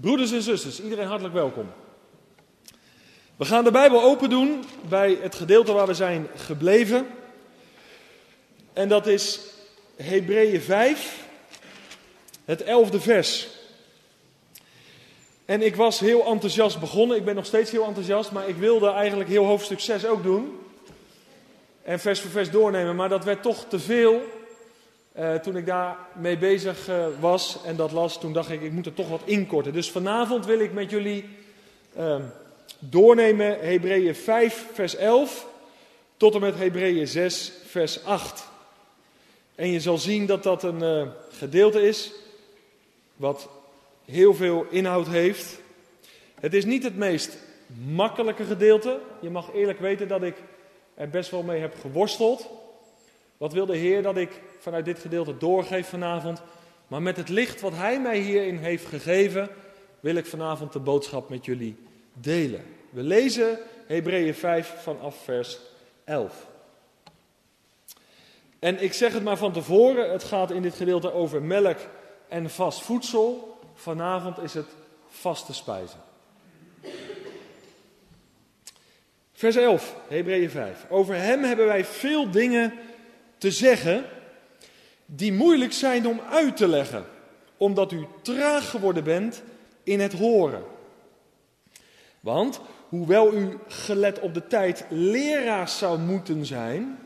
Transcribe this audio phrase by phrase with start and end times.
[0.00, 1.66] Broeders en zusters, iedereen hartelijk welkom.
[3.36, 7.06] We gaan de Bijbel open doen bij het gedeelte waar we zijn gebleven.
[8.72, 9.40] En dat is
[9.96, 11.24] Hebreeën 5,
[12.44, 13.48] het elfde vers.
[15.44, 17.16] En ik was heel enthousiast begonnen.
[17.16, 20.58] Ik ben nog steeds heel enthousiast, maar ik wilde eigenlijk heel hoofdstuk 6 ook doen.
[21.82, 24.22] En vers voor vers doornemen, maar dat werd toch te veel.
[25.20, 28.86] Uh, toen ik daarmee bezig uh, was en dat las, toen dacht ik, ik moet
[28.86, 29.72] er toch wat inkorten.
[29.72, 31.28] Dus vanavond wil ik met jullie
[31.98, 32.16] uh,
[32.78, 35.46] doornemen Hebreeën 5, vers 11
[36.16, 38.48] tot en met Hebreeën 6, vers 8.
[39.54, 42.12] En je zal zien dat dat een eh, gedeelte is
[43.16, 43.48] wat
[44.04, 45.60] heel veel inhoud heeft.
[46.40, 47.36] Het is niet het meest
[47.86, 49.00] makkelijke gedeelte.
[49.20, 50.36] Je mag eerlijk weten dat ik
[50.94, 52.48] er best wel mee heb geworsteld.
[53.40, 56.42] Wat wil de Heer dat ik vanuit dit gedeelte doorgeef vanavond?
[56.88, 59.48] Maar met het licht wat Hij mij hierin heeft gegeven,
[60.00, 61.76] wil ik vanavond de boodschap met jullie
[62.12, 62.64] delen.
[62.90, 65.58] We lezen Hebreeën 5 vanaf vers
[66.04, 66.46] 11.
[68.58, 71.78] En ik zeg het maar van tevoren, het gaat in dit gedeelte over melk
[72.28, 73.58] en vast voedsel.
[73.74, 74.68] Vanavond is het
[75.08, 76.00] vaste spijzen.
[79.32, 80.86] Vers 11, Hebreeën 5.
[80.88, 82.72] Over hem hebben wij veel dingen
[83.40, 84.04] te zeggen
[85.06, 87.04] die moeilijk zijn om uit te leggen,
[87.56, 89.42] omdat u traag geworden bent
[89.82, 90.64] in het horen.
[92.20, 96.98] Want hoewel u gelet op de tijd leraar zou moeten zijn,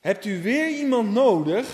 [0.00, 1.66] hebt u weer iemand nodig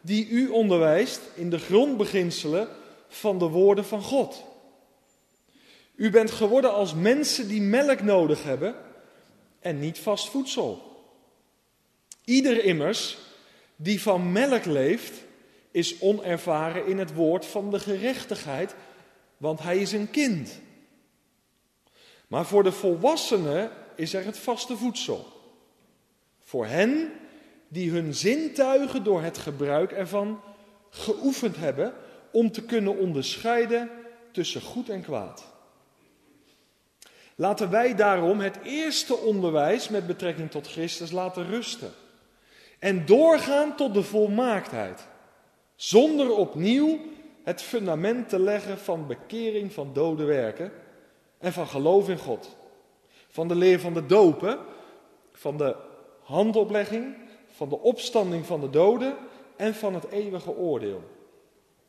[0.00, 2.68] die u onderwijst in de grondbeginselen
[3.08, 4.44] van de woorden van God.
[5.94, 8.74] U bent geworden als mensen die melk nodig hebben
[9.60, 10.82] en niet vast voedsel.
[12.24, 13.18] Ieder immers
[13.80, 15.12] die van melk leeft,
[15.70, 18.74] is onervaren in het woord van de gerechtigheid,
[19.36, 20.60] want hij is een kind.
[22.26, 25.26] Maar voor de volwassenen is er het vaste voedsel.
[26.38, 27.12] Voor hen
[27.68, 30.40] die hun zintuigen door het gebruik ervan
[30.90, 31.94] geoefend hebben
[32.32, 33.90] om te kunnen onderscheiden
[34.32, 35.44] tussen goed en kwaad.
[37.34, 41.92] Laten wij daarom het eerste onderwijs met betrekking tot Christus laten rusten.
[42.78, 45.06] En doorgaan tot de volmaaktheid.
[45.74, 46.98] Zonder opnieuw
[47.42, 50.72] het fundament te leggen van bekering van dode werken
[51.38, 52.56] en van geloof in God.
[53.28, 54.58] Van de leer van de dopen,
[55.32, 55.76] van de
[56.22, 57.16] handoplegging,
[57.50, 59.16] van de opstanding van de doden
[59.56, 61.02] en van het eeuwige oordeel.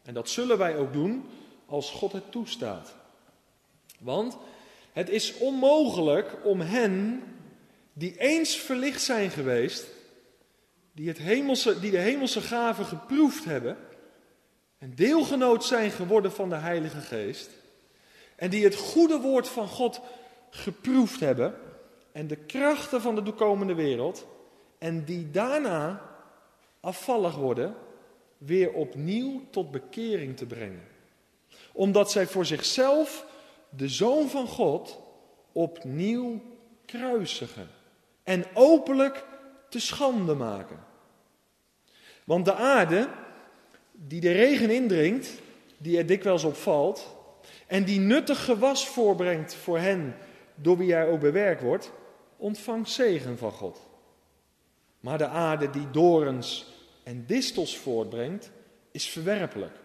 [0.03, 1.25] En dat zullen wij ook doen
[1.66, 2.95] als God het toestaat.
[4.00, 4.38] Want
[4.94, 7.23] het is onmogelijk om hen
[7.94, 9.88] die eens verlicht zijn geweest,
[11.00, 13.78] die, het hemelse, die de hemelse gaven geproefd hebben
[14.78, 17.50] en deelgenoot zijn geworden van de Heilige Geest,
[18.36, 20.02] en die het goede woord van God
[20.50, 21.56] geproefd hebben
[22.12, 24.28] en de krachten van de toekomende wereld,
[24.78, 26.02] en die daarna
[26.80, 27.76] afvallig worden,
[28.38, 30.88] weer opnieuw tot bekering te brengen.
[31.72, 33.26] Omdat zij voor zichzelf
[33.70, 35.00] de Zoon van God
[35.52, 36.42] opnieuw
[36.86, 37.70] kruisigen
[38.24, 39.26] en openlijk
[39.70, 40.88] te schande maken.
[42.29, 43.07] Want de aarde,
[43.91, 45.41] die de regen indringt,
[45.78, 47.16] die er dikwijls op valt,
[47.67, 50.16] en die nuttig gewas voorbrengt voor hen
[50.56, 51.91] door wie hij ook bewerkt wordt,
[52.38, 53.79] ontvangt zegen van God.
[55.00, 56.73] Maar de aarde die dorens
[57.03, 58.51] en distels voortbrengt,
[58.91, 59.75] is verwerpelijk.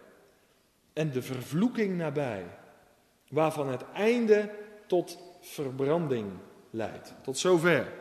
[0.93, 2.45] En de vervloeking nabij,
[3.29, 4.49] waarvan het einde
[4.87, 6.31] tot verbranding
[6.69, 7.13] leidt.
[7.23, 7.91] Tot zover.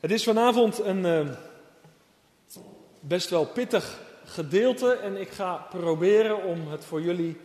[0.00, 1.28] Het is vanavond een uh,
[3.00, 7.36] best wel pittig gedeelte en ik ga proberen om het voor jullie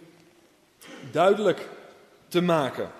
[1.12, 1.70] duidelijk
[2.28, 2.92] te maken.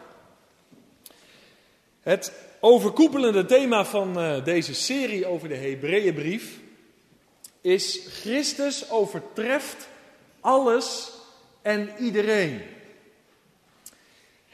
[2.02, 6.60] Het overkoepelende thema van uh, deze serie over de Hebreeënbrief
[7.62, 9.88] is Christus overtreft
[10.40, 11.12] alles
[11.62, 12.62] en iedereen.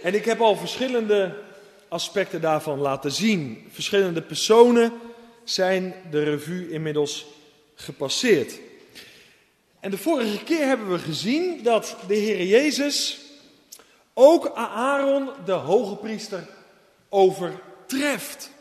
[0.02, 1.48] En ik heb al verschillende
[1.89, 3.68] aspecten daarvan laten zien.
[3.71, 4.94] Verschillende personen
[5.44, 7.25] zijn de revue inmiddels
[7.75, 8.59] gepasseerd.
[9.80, 13.19] En de vorige keer hebben we gezien dat de Heer Jezus
[14.13, 16.47] ook Aaron, de hoge priester,
[17.09, 18.51] overtreft.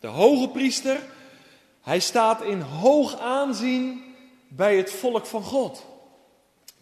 [0.00, 1.00] De hoge priester,
[1.82, 4.04] hij staat in hoog aanzien
[4.48, 5.86] bij het volk van God.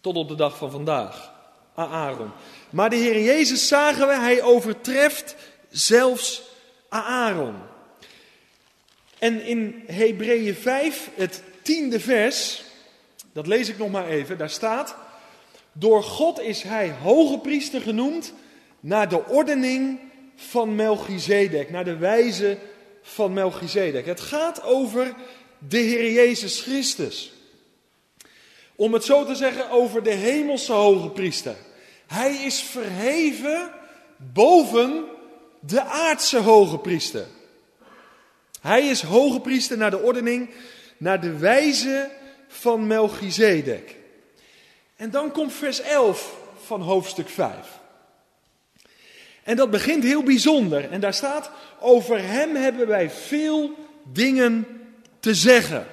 [0.01, 1.37] Tot op de dag van vandaag.
[1.75, 2.31] Aaron.
[2.69, 5.35] Maar de Heer Jezus zagen we, hij overtreft
[5.69, 6.41] zelfs
[6.89, 7.55] Aaron.
[9.19, 12.63] En in Hebreeën 5, het tiende vers,
[13.33, 14.95] dat lees ik nog maar even, daar staat,
[15.71, 18.33] door God is hij hoge priester genoemd
[18.79, 19.99] naar de ordening
[20.35, 22.57] van Melchizedek, naar de wijze
[23.01, 24.05] van Melchizedek.
[24.05, 25.13] Het gaat over
[25.67, 27.31] de Heer Jezus Christus.
[28.75, 31.55] Om het zo te zeggen, over de hemelse hoge priester.
[32.07, 33.71] Hij is verheven
[34.17, 35.05] boven
[35.59, 37.25] de aardse hoge priester.
[38.61, 40.49] Hij is hoge priester naar de ordening,
[40.97, 42.11] naar de wijze
[42.47, 43.95] van Melchizedek.
[44.95, 47.79] En dan komt vers 11 van hoofdstuk 5.
[49.43, 50.91] En dat begint heel bijzonder.
[50.91, 54.67] En daar staat, over hem hebben wij veel dingen
[55.19, 55.87] te zeggen.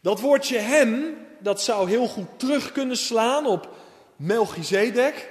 [0.00, 3.68] Dat woordje hem, dat zou heel goed terug kunnen slaan op
[4.16, 5.28] Melchizedek.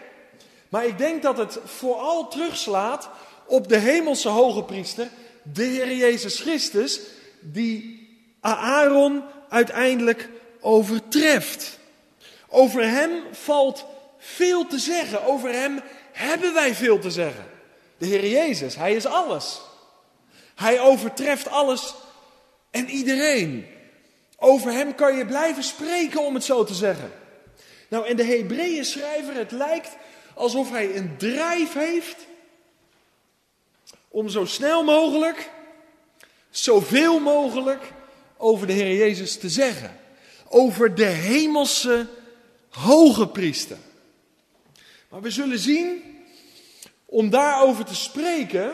[0.70, 3.10] Maar ik denk dat het vooral terugslaat
[3.46, 5.08] op de hemelse hoge priester,
[5.44, 7.00] de Heer Jezus Christus,
[7.40, 8.08] die
[8.42, 10.30] Aaron uiteindelijk
[10.60, 11.80] overtreft.
[12.48, 13.86] Over hem valt
[14.18, 15.26] veel te zeggen.
[15.26, 15.82] Over hem
[16.12, 17.46] hebben wij veel te zeggen.
[17.98, 19.62] De Heer Jezus, Hij is alles.
[20.56, 21.94] Hij overtreft alles
[22.72, 23.66] en iedereen.
[24.38, 27.12] Over Hem kan je blijven spreken, om het zo te zeggen.
[27.90, 29.90] Nou, en de Hebreeën schrijver, het lijkt
[30.38, 32.18] alsof hij een drijf heeft
[34.08, 35.50] om zo snel mogelijk,
[36.50, 37.94] zoveel mogelijk
[38.38, 40.00] over de Heer Jezus te zeggen.
[40.50, 42.08] Over de hemelse
[42.70, 43.78] hoge priester.
[45.10, 46.02] Maar we zullen zien,
[47.06, 48.72] om daarover te spreken,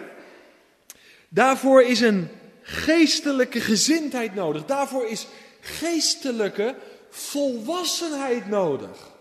[1.30, 2.30] daarvoor is een
[2.62, 4.66] geestelijke gezindheid nodig.
[4.66, 5.27] Daarvoor is
[5.59, 6.75] geestelijke
[7.09, 9.12] volwassenheid nodig.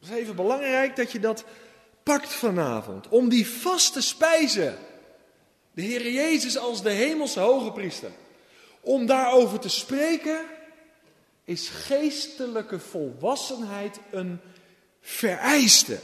[0.00, 1.44] Het is even belangrijk dat je dat
[2.02, 3.08] pakt vanavond.
[3.08, 4.78] Om die vaste spijzen,
[5.72, 8.10] de Heer Jezus als de hemelse hoge priester,
[8.80, 10.40] om daarover te spreken,
[11.44, 14.40] is geestelijke volwassenheid een
[15.00, 15.98] vereiste.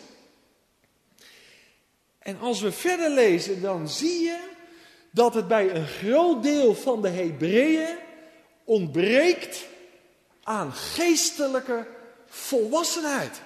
[2.18, 4.38] En als we verder lezen, dan zie je
[5.10, 7.96] dat het bij een groot deel van de Hebreeën
[8.64, 9.66] ontbreekt
[10.42, 11.86] aan geestelijke
[12.26, 13.42] volwassenheid.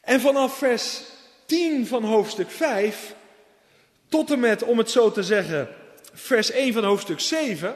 [0.00, 1.02] En vanaf vers
[1.46, 3.14] 10 van hoofdstuk 5
[4.08, 5.68] tot en met, om het zo te zeggen,
[6.12, 7.74] vers 1 van hoofdstuk 7,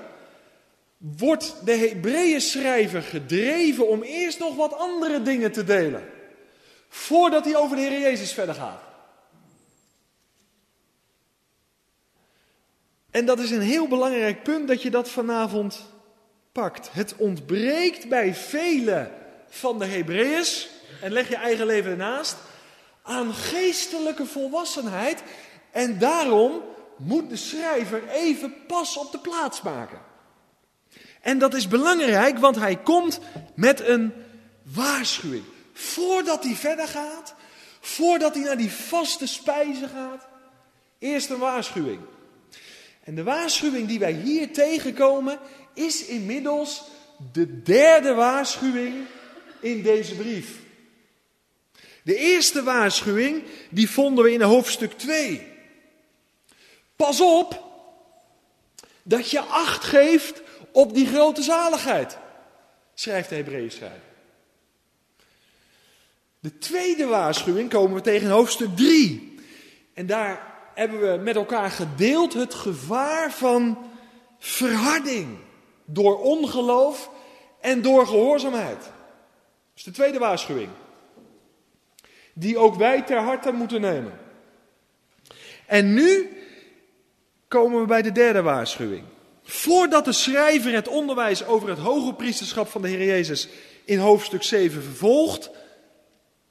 [0.97, 6.05] wordt de Hebreeën schrijver gedreven om eerst nog wat andere dingen te delen.
[6.89, 8.83] Voordat hij over de Heer Jezus verder gaat.
[13.11, 15.81] En dat is een heel belangrijk punt dat je dat vanavond
[16.53, 16.93] pakt.
[16.93, 19.13] Het ontbreekt bij velen
[19.49, 20.69] van de Hebreeërs,
[21.01, 22.37] en leg je eigen leven ernaast,
[23.03, 25.23] aan geestelijke volwassenheid.
[25.71, 26.63] En daarom
[26.97, 29.99] moet de schrijver even pas op de plaats maken.
[31.21, 33.21] En dat is belangrijk, want hij komt
[33.55, 34.13] met een
[34.63, 35.45] waarschuwing.
[35.73, 37.35] Voordat hij verder gaat,
[37.81, 40.27] voordat hij naar die vaste spijzen gaat,
[40.99, 42.01] eerst een waarschuwing.
[43.05, 45.39] En de waarschuwing die wij hier tegenkomen
[45.75, 46.83] is inmiddels
[47.33, 48.95] de derde waarschuwing
[49.61, 50.64] in deze brief.
[52.05, 55.47] De eerste waarschuwing die vonden we in hoofdstuk 2.
[56.97, 57.63] Pas op
[59.03, 62.19] dat je acht geeft op die grote zaligheid,
[62.95, 63.71] schrijft de Hebreeën.
[66.41, 69.39] De tweede waarschuwing komen we tegen hoofdstuk 3.
[69.95, 73.91] En daar hebben we met elkaar gedeeld het gevaar van
[74.39, 75.39] verharding
[75.85, 77.11] door ongeloof
[77.61, 78.81] en door gehoorzaamheid.
[78.81, 78.91] Dat
[79.77, 80.71] is de tweede waarschuwing.
[82.35, 84.19] Die ook wij ter harte moeten nemen.
[85.67, 86.37] En nu
[87.49, 89.05] komen we bij de derde waarschuwing.
[89.43, 93.49] Voordat de schrijver het onderwijs over het hoge priesterschap van de Heer Jezus
[93.85, 95.51] in hoofdstuk 7 vervolgt,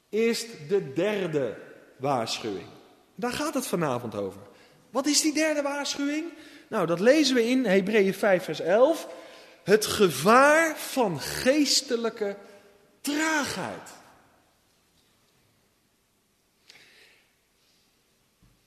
[0.08, 1.56] eerst de derde
[1.96, 2.66] waarschuwing.
[3.14, 4.40] Daar gaat het vanavond over.
[4.90, 6.24] Wat is die derde waarschuwing?
[6.68, 9.08] Nou, dat lezen we in Hebreeën 5, vers 11.
[9.64, 12.36] Het gevaar van geestelijke
[13.00, 13.90] traagheid.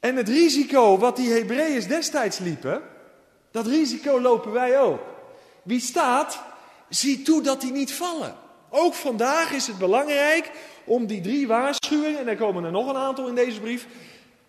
[0.08, 2.82] En het risico wat die Hebreeën destijds liepen,
[3.52, 5.00] dat risico lopen wij ook.
[5.64, 6.42] Wie staat,
[6.90, 8.36] ziet toe dat die niet vallen.
[8.70, 10.52] Ook vandaag is het belangrijk
[10.86, 13.88] om die drie waarschuwingen, en er komen er nog een aantal in deze brief,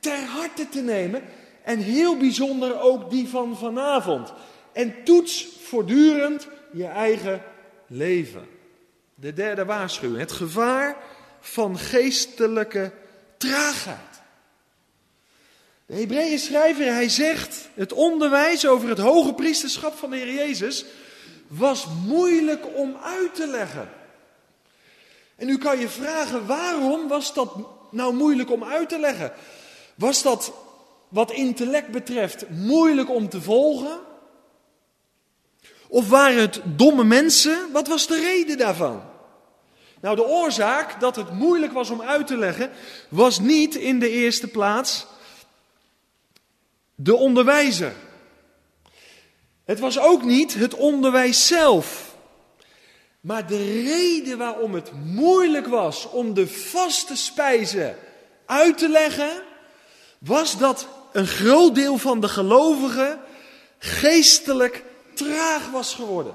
[0.00, 1.22] ter harte te nemen.
[1.62, 4.32] En heel bijzonder ook die van vanavond.
[4.72, 7.42] En toets voortdurend je eigen
[7.86, 8.46] leven.
[9.14, 10.20] De derde waarschuwing.
[10.20, 10.96] Het gevaar
[11.40, 12.92] van geestelijke
[13.36, 14.17] traagheid.
[15.88, 20.84] De Hebreeën schrijver, hij zegt, het onderwijs over het hoge priesterschap van de Heer Jezus
[21.46, 23.90] was moeilijk om uit te leggen.
[25.36, 27.54] En nu kan je vragen, waarom was dat
[27.90, 29.32] nou moeilijk om uit te leggen?
[29.94, 30.52] Was dat
[31.08, 33.98] wat intellect betreft moeilijk om te volgen?
[35.88, 37.72] Of waren het domme mensen?
[37.72, 39.02] Wat was de reden daarvan?
[40.00, 42.70] Nou, de oorzaak dat het moeilijk was om uit te leggen,
[43.08, 45.06] was niet in de eerste plaats
[47.00, 47.92] de onderwijzer.
[49.64, 52.16] Het was ook niet het onderwijs zelf.
[53.20, 57.96] Maar de reden waarom het moeilijk was om de vaste spijzen
[58.46, 59.42] uit te leggen,
[60.18, 63.20] was dat een groot deel van de gelovigen
[63.78, 66.34] geestelijk traag was geworden.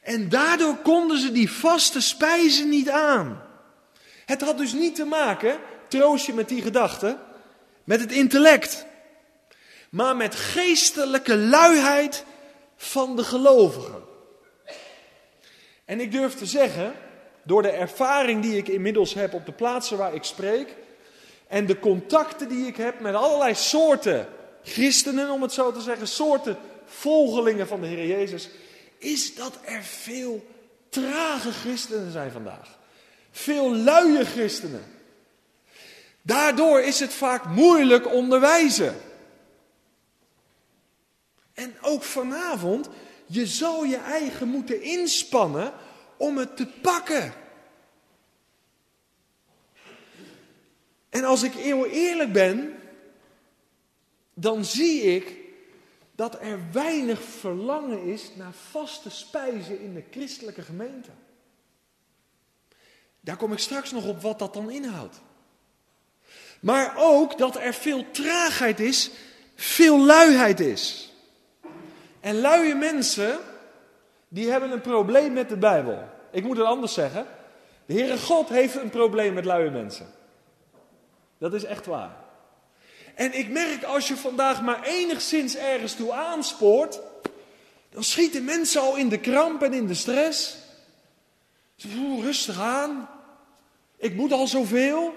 [0.00, 3.42] En daardoor konden ze die vaste spijzen niet aan.
[4.26, 7.18] Het had dus niet te maken, troost je met die gedachte,
[7.84, 8.86] met het intellect,
[9.88, 12.24] maar met geestelijke luiheid
[12.76, 14.02] van de gelovigen.
[15.84, 16.94] En ik durf te zeggen,
[17.42, 20.74] door de ervaring die ik inmiddels heb op de plaatsen waar ik spreek,
[21.46, 24.28] en de contacten die ik heb met allerlei soorten
[24.62, 28.48] christenen, om het zo te zeggen, soorten volgelingen van de Heer Jezus,
[28.98, 30.46] is dat er veel
[30.88, 32.78] trage christenen zijn vandaag.
[33.30, 34.84] Veel luie christenen.
[36.22, 38.96] Daardoor is het vaak moeilijk onderwijzen.
[41.58, 42.88] En ook vanavond,
[43.26, 45.72] je zal je eigen moeten inspannen
[46.16, 47.32] om het te pakken.
[51.08, 52.74] En als ik heel eerlijk ben,
[54.34, 55.36] dan zie ik
[56.14, 61.10] dat er weinig verlangen is naar vaste spijzen in de christelijke gemeente.
[63.20, 65.20] Daar kom ik straks nog op wat dat dan inhoudt.
[66.60, 69.10] Maar ook dat er veel traagheid is,
[69.54, 71.07] veel luiheid is.
[72.20, 73.38] En luie mensen,
[74.28, 76.08] die hebben een probleem met de Bijbel.
[76.30, 77.26] Ik moet het anders zeggen.
[77.86, 80.06] De Heere God heeft een probleem met luie mensen.
[81.38, 82.16] Dat is echt waar.
[83.14, 87.00] En ik merk als je vandaag maar enigszins ergens toe aanspoort,
[87.90, 90.56] dan schieten mensen al in de kramp en in de stress.
[91.76, 93.08] Ze rustig aan.
[93.96, 95.14] Ik moet al zoveel.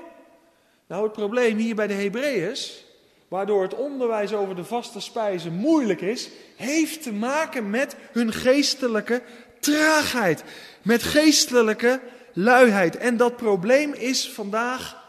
[0.88, 2.86] Nou, het probleem hier bij de Hebreeërs,
[3.32, 9.22] waardoor het onderwijs over de vaste spijzen moeilijk is, heeft te maken met hun geestelijke
[9.60, 10.44] traagheid,
[10.82, 12.02] met geestelijke
[12.34, 12.98] luiheid.
[12.98, 15.04] En dat probleem is vandaag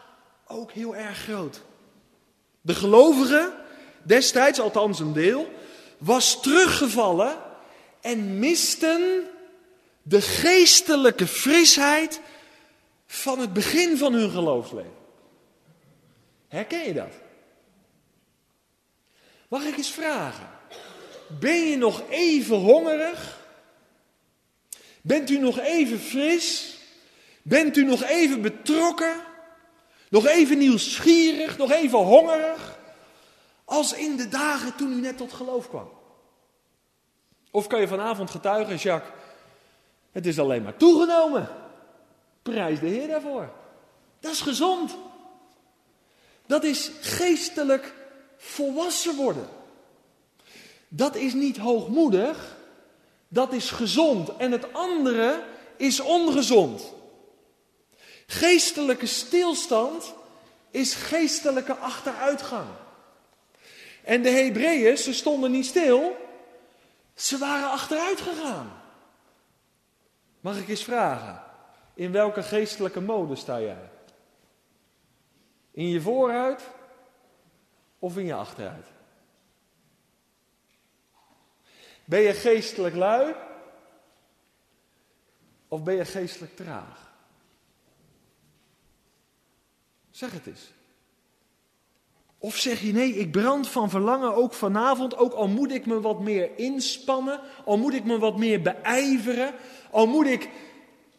[0.47, 1.61] ook heel erg groot.
[2.61, 3.53] De gelovige,
[4.03, 5.49] destijds althans een deel,
[5.97, 7.37] was teruggevallen
[8.01, 9.23] en misten
[10.01, 12.21] de geestelijke frisheid
[13.05, 14.93] van het begin van hun geloofsleven.
[16.47, 17.22] Herken je dat?
[19.53, 20.49] Mag ik eens vragen?
[21.39, 23.39] Ben je nog even hongerig?
[25.01, 26.77] Bent u nog even fris?
[27.41, 29.15] Bent u nog even betrokken?
[30.09, 32.79] Nog even nieuwsgierig, nog even hongerig.
[33.65, 35.89] Als in de dagen toen u net tot geloof kwam.
[37.51, 39.13] Of kan je vanavond getuigen, Jacques,
[40.11, 41.49] het is alleen maar toegenomen.
[42.43, 43.49] Prijs de Heer daarvoor.
[44.19, 44.97] Dat is gezond.
[46.45, 48.01] Dat is geestelijk
[48.43, 49.47] volwassen worden.
[50.87, 52.57] Dat is niet hoogmoedig,
[53.27, 54.35] dat is gezond.
[54.37, 55.43] En het andere
[55.77, 56.93] is ongezond.
[58.27, 60.13] Geestelijke stilstand
[60.69, 62.67] is geestelijke achteruitgang.
[64.03, 66.15] En de Hebreeën, ze stonden niet stil,
[67.15, 68.81] ze waren achteruit gegaan.
[70.39, 71.43] Mag ik eens vragen,
[71.93, 73.89] in welke geestelijke mode sta jij?
[75.71, 76.61] In je vooruit
[78.03, 78.87] of in je achteruit?
[82.05, 83.35] Ben je geestelijk lui
[85.67, 87.11] of ben je geestelijk traag?
[90.11, 90.71] Zeg het eens.
[92.37, 96.01] Of zeg je nee, ik brand van verlangen ook vanavond, ook al moet ik me
[96.01, 99.53] wat meer inspannen, al moet ik me wat meer beijveren,
[99.91, 100.49] al moet ik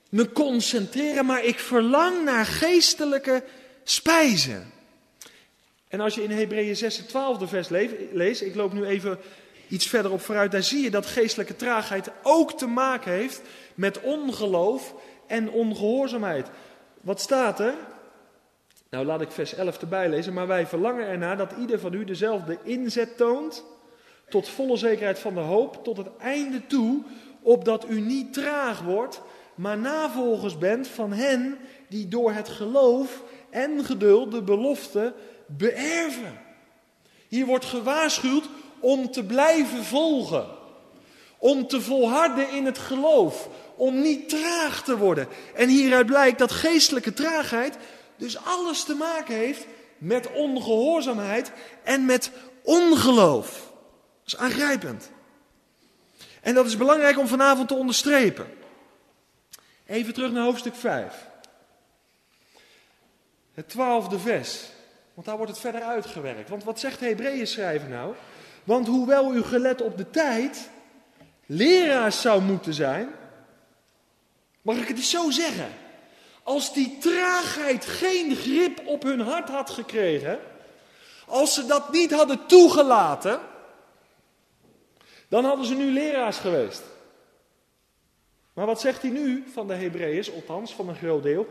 [0.09, 3.45] me concentreren, maar ik verlang naar geestelijke
[3.83, 4.74] spijzen.
[5.95, 7.69] En als je in Hebreeën 6, 12 vers
[8.13, 9.19] leest, ik loop nu even
[9.69, 13.43] iets verderop vooruit, daar zie je dat geestelijke traagheid ook te maken heeft
[13.75, 14.95] met ongeloof
[15.27, 16.51] en ongehoorzaamheid.
[17.01, 17.75] Wat staat er?
[18.91, 20.33] Nou, laat ik vers 11 erbij lezen.
[20.33, 23.65] Maar wij verlangen ernaar dat ieder van u dezelfde inzet toont.
[24.29, 25.85] Tot volle zekerheid van de hoop.
[25.85, 27.03] Tot het einde toe.
[27.43, 29.21] Opdat u niet traag wordt.
[29.55, 31.59] Maar navolgers bent van hen
[31.89, 35.15] die door het geloof en geduld de belofte
[35.47, 36.41] beërven.
[37.29, 38.49] Hier wordt gewaarschuwd
[38.81, 40.47] om te blijven volgen.
[41.39, 43.49] Om te volharden in het geloof.
[43.77, 45.29] Om niet traag te worden.
[45.55, 47.77] En hieruit blijkt dat geestelijke traagheid
[48.17, 49.67] dus alles te maken heeft
[49.99, 52.31] met ongehoorzaamheid en met
[52.63, 53.73] ongeloof.
[54.23, 55.11] Dat is aangrijpend.
[56.41, 58.47] En dat is belangrijk om vanavond te onderstrepen.
[59.87, 61.27] Even terug naar hoofdstuk 5.
[63.55, 64.73] Het twaalfde vers.
[65.15, 66.49] Want daar wordt het verder uitgewerkt.
[66.49, 68.15] Want wat zegt de Hebreeën schrijver nou?
[68.65, 70.71] Want hoewel u gelet op de tijd
[71.47, 73.09] leraars zou moeten zijn,
[74.63, 75.69] mag ik het eens zo zeggen?
[76.43, 80.39] Als die traagheid geen grip op hun hart had gekregen,
[81.27, 83.41] als ze dat niet hadden toegelaten,
[85.29, 86.83] dan hadden ze nu leraars geweest.
[88.53, 91.47] Maar wat zegt hij nu van de Hebreeën, althans van een groot deel?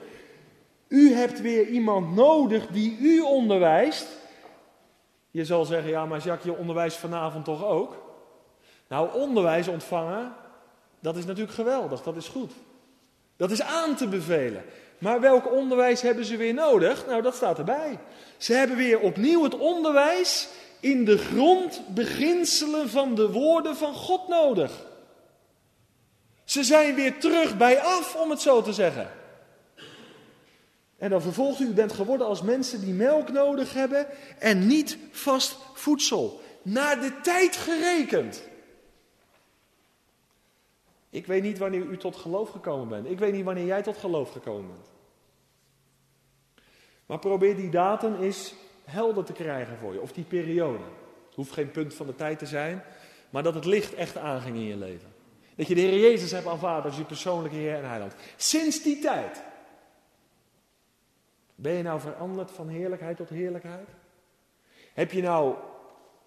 [0.94, 4.08] U hebt weer iemand nodig die u onderwijst.
[5.32, 7.98] Je zal zeggen, ja, maar Jacques, je onderwijst vanavond toch ook?
[8.88, 10.34] Nou, onderwijs ontvangen,
[11.00, 12.52] dat is natuurlijk geweldig, dat is goed.
[13.38, 14.64] Dat is aan te bevelen.
[14.98, 17.06] Maar welk onderwijs hebben ze weer nodig?
[17.08, 18.00] Nou, dat staat erbij.
[18.38, 24.72] Ze hebben weer opnieuw het onderwijs in de grondbeginselen van de woorden van God nodig.
[26.44, 29.22] Ze zijn weer terug bij af, om het zo te zeggen.
[31.04, 34.08] En dan vervolgt u, u bent geworden als mensen die melk nodig hebben
[34.40, 36.42] en niet vast voedsel.
[36.62, 38.44] Naar de tijd gerekend.
[41.10, 43.10] Ik weet niet wanneer u tot geloof gekomen bent.
[43.10, 44.92] Ik weet niet wanneer jij tot geloof gekomen bent.
[47.06, 50.84] Maar probeer die datum eens helder te krijgen voor je, of die periode.
[51.26, 52.84] Het hoeft geen punt van de tijd te zijn,
[53.30, 55.14] maar dat het licht echt aanging in je leven.
[55.56, 58.16] Dat je de Heer Jezus hebt aanvaard als je persoonlijke Heer en Heiland.
[58.36, 59.52] Sinds die tijd.
[61.63, 63.88] Ben je nou veranderd van heerlijkheid tot heerlijkheid?
[64.93, 65.55] Heb je nou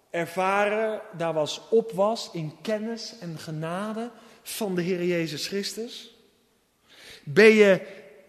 [0.09, 4.09] ervaren, daar was opwas in kennis en genade
[4.41, 6.15] van de Heer Jezus Christus?
[7.23, 7.81] Ben je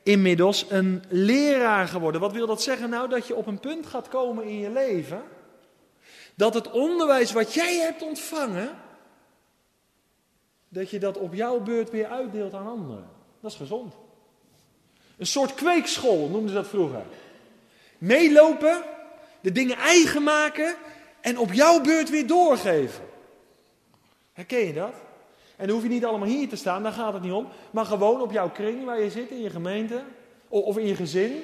[0.03, 2.21] inmiddels een leraar geworden?
[2.21, 2.91] Wat wil dat zeggen?
[2.91, 5.23] Nou, dat je op een punt gaat komen in je leven.
[6.35, 8.71] Dat het onderwijs wat jij hebt ontvangen,
[10.69, 13.11] dat je dat op jouw beurt weer uitdeelt aan anderen.
[13.41, 13.95] Dat is gezond.
[15.19, 17.03] Een soort kweekschool noemden ze dat vroeger.
[17.99, 18.83] Meelopen,
[19.41, 20.75] de dingen eigen maken
[21.21, 23.05] en op jouw beurt weer doorgeven.
[24.33, 24.95] Herken je dat?
[25.57, 27.49] En dan hoef je niet allemaal hier te staan, daar gaat het niet om.
[27.71, 30.03] Maar gewoon op jouw kring waar je zit, in je gemeente
[30.49, 31.43] of in je gezin.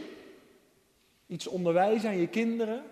[1.27, 2.83] Iets onderwijzen aan je kinderen.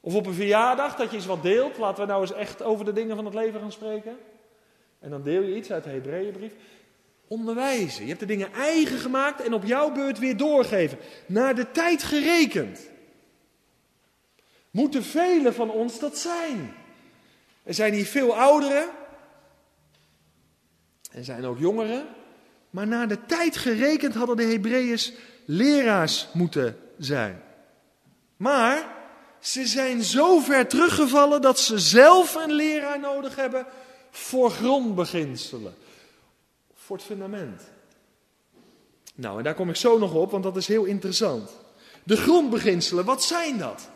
[0.00, 1.78] Of op een verjaardag dat je eens wat deelt.
[1.78, 4.18] Laten we nou eens echt over de dingen van het leven gaan spreken.
[4.98, 6.52] En dan deel je iets uit de Hebreeënbrief.
[7.28, 8.02] Onderwijzen.
[8.02, 10.98] Je hebt de dingen eigen gemaakt en op jouw beurt weer doorgeven.
[11.26, 12.80] Naar de tijd gerekend.
[14.70, 16.74] Moeten velen van ons dat zijn?
[17.62, 18.88] Er zijn hier veel ouderen.
[21.12, 22.06] Er zijn ook jongeren.
[22.70, 25.12] Maar naar de tijd gerekend hadden de Hebreeërs
[25.44, 27.42] leraars moeten zijn.
[28.36, 28.94] Maar
[29.40, 33.66] ze zijn zo ver teruggevallen dat ze zelf een leraar nodig hebben
[34.10, 35.74] voor grondbeginselen.
[36.86, 37.62] Voor het fundament.
[39.14, 41.50] Nou, en daar kom ik zo nog op, want dat is heel interessant.
[42.02, 43.88] De grondbeginselen, wat zijn dat?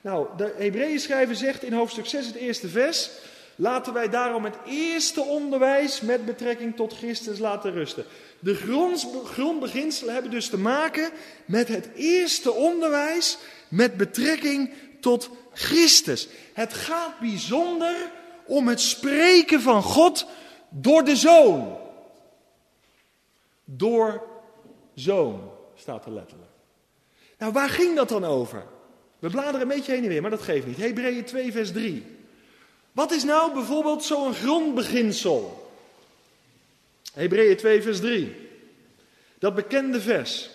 [0.00, 3.10] Nou, de Hebreeën schrijver zegt in hoofdstuk 6, het eerste vers.
[3.56, 8.04] Laten wij daarom het eerste onderwijs met betrekking tot Christus laten rusten.
[8.38, 8.54] De
[9.24, 11.10] grondbeginselen hebben dus te maken
[11.44, 16.28] met het eerste onderwijs met betrekking tot Christus.
[16.52, 18.10] Het gaat bijzonder
[18.46, 20.26] om het spreken van God
[20.68, 21.79] door de zoon.
[23.76, 24.22] Door
[24.94, 26.50] zoon staat er letterlijk.
[27.38, 28.66] Nou, waar ging dat dan over?
[29.18, 30.76] We bladeren een beetje heen en weer, maar dat geeft niet.
[30.76, 32.04] Hebreeën 2, vers 3.
[32.92, 35.70] Wat is nou bijvoorbeeld zo'n grondbeginsel?
[37.12, 38.48] Hebreeën 2, vers 3.
[39.38, 40.50] Dat bekende vers.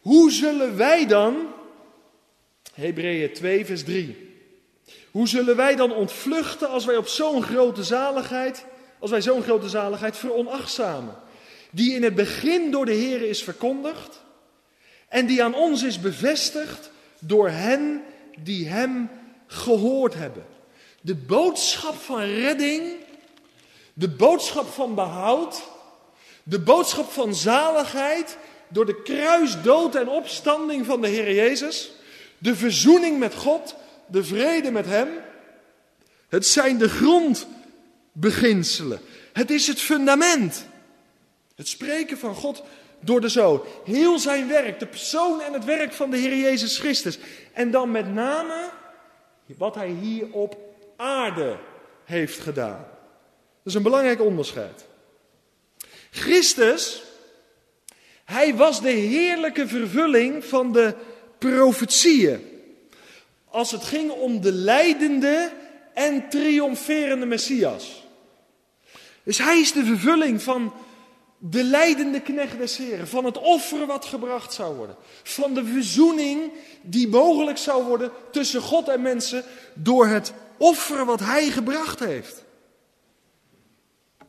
[0.00, 1.52] Hoe zullen wij dan,
[2.74, 4.28] Hebreeën 2, vers 3.
[5.10, 8.64] Hoe zullen wij dan ontvluchten als wij op zo'n grote zaligheid,
[9.00, 11.14] als wij zo'n grote zaligheid veronachtzamen?
[11.70, 14.20] Die in het begin door de Heer is verkondigd
[15.08, 18.02] en die aan ons is bevestigd door hen
[18.38, 19.10] die Hem
[19.46, 20.44] gehoord hebben.
[21.00, 22.96] De boodschap van redding,
[23.92, 25.62] de boodschap van behoud,
[26.42, 28.36] de boodschap van zaligheid
[28.68, 31.92] door de kruisdood en opstanding van de Heer Jezus,
[32.38, 33.74] de verzoening met God,
[34.06, 35.08] de vrede met Hem.
[36.28, 36.88] Het zijn de
[38.20, 39.00] grondbeginselen.
[39.32, 40.66] Het is het fundament.
[41.54, 42.62] Het spreken van God
[43.00, 43.62] door de Zoon.
[43.84, 47.18] Heel zijn werk, de persoon en het werk van de Heer Jezus Christus.
[47.52, 48.70] En dan met name
[49.56, 50.56] wat hij hier op
[50.96, 51.56] aarde
[52.04, 52.86] heeft gedaan.
[53.62, 54.84] Dat is een belangrijk onderscheid.
[56.10, 57.02] Christus,
[58.24, 60.94] hij was de heerlijke vervulling van de
[61.38, 62.48] profetieën.
[63.48, 65.52] Als het ging om de leidende
[65.94, 67.99] en triomferende Messias.
[69.30, 70.72] Dus hij is de vervulling van
[71.38, 76.52] de leidende knecht des Heren, van het offer wat gebracht zou worden, van de verzoening
[76.82, 82.44] die mogelijk zou worden tussen God en mensen door het offer wat hij gebracht heeft.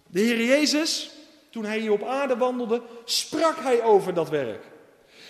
[0.07, 1.11] De Heer Jezus,
[1.49, 4.63] toen hij hier op aarde wandelde, sprak hij over dat werk.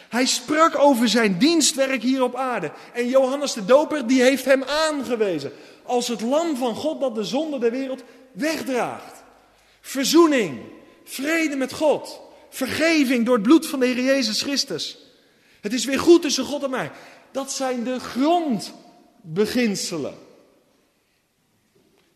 [0.10, 2.72] Hij sprak over zijn dienstwerk hier op aarde.
[2.94, 5.52] En Johannes de Doper, die heeft hem aangewezen
[5.84, 9.21] als het lam van God dat de zonde der wereld wegdraagt.
[9.82, 10.60] Verzoening,
[11.04, 14.98] vrede met God, vergeving door het bloed van de Heer Jezus Christus.
[15.62, 16.92] Het is weer goed tussen God en mij.
[17.32, 20.16] Dat zijn de grondbeginselen.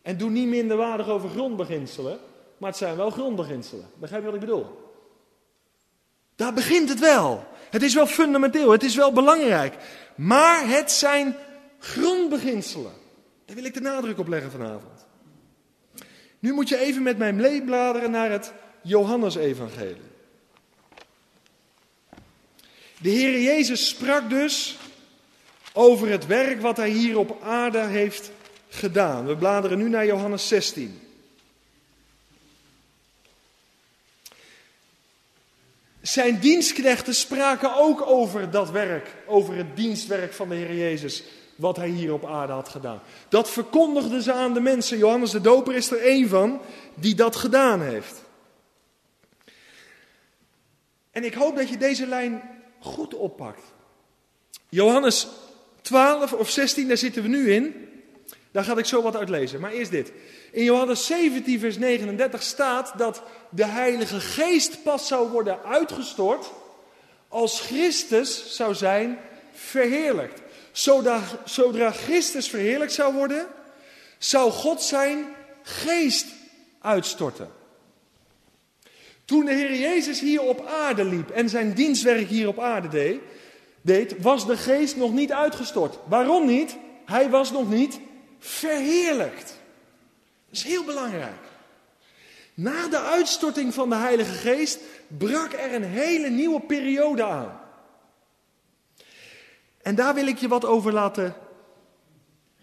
[0.02, 2.18] En doe niet minder waardig over grondbeginselen,
[2.58, 3.90] maar het zijn wel grondbeginselen.
[3.94, 4.84] Begrijp je wat ik bedoel?
[6.36, 7.44] Daar begint het wel.
[7.70, 9.74] Het is wel fundamenteel, het is wel belangrijk.
[10.16, 11.36] Maar het zijn
[11.78, 12.92] grondbeginselen.
[13.44, 14.95] Daar wil ik de nadruk op leggen vanavond.
[16.38, 20.14] Nu moet je even met mij meebladeren naar het Johannesevangelie.
[23.00, 24.76] De Heer Jezus sprak dus
[25.72, 28.30] over het werk wat hij hier op aarde heeft
[28.68, 29.26] gedaan.
[29.26, 31.00] We bladeren nu naar Johannes 16.
[36.02, 41.22] Zijn dienstknechten spraken ook over dat werk, over het dienstwerk van de Heer Jezus,
[41.56, 43.00] wat hij hier op aarde had gedaan.
[43.28, 44.98] Dat verkondigden ze aan de mensen.
[44.98, 46.60] Johannes de Doper is er één van
[46.94, 48.22] die dat gedaan heeft.
[51.10, 52.42] En ik hoop dat je deze lijn
[52.80, 53.62] goed oppakt.
[54.68, 55.28] Johannes
[55.80, 57.74] 12 of 16, daar zitten we nu in.
[58.50, 59.60] Daar ga ik zo wat uit lezen.
[59.60, 60.12] Maar eerst dit.
[60.52, 66.50] In Johannes 17, vers 39 staat dat de Heilige Geest pas zou worden uitgestort
[67.28, 69.18] als Christus zou zijn
[69.52, 70.40] verheerlijkt.
[71.44, 73.46] Zodra, Christus verheerlijkt zou worden,
[74.18, 75.26] zou God zijn
[75.62, 76.26] geest
[76.80, 77.50] uitstorten.
[79.24, 83.20] Toen de Heer Jezus hier op aarde liep en zijn dienstwerk hier op aarde deed,
[83.80, 85.98] deed, was de geest nog niet uitgestort.
[86.08, 86.76] Waarom niet?
[87.04, 88.00] Hij was nog niet
[88.38, 89.54] verheerlijkt.
[90.48, 91.42] Dat is heel belangrijk.
[92.54, 97.60] Na de uitstorting van de Heilige Geest brak er een hele nieuwe periode aan.
[99.86, 101.34] En daar wil ik je wat over laten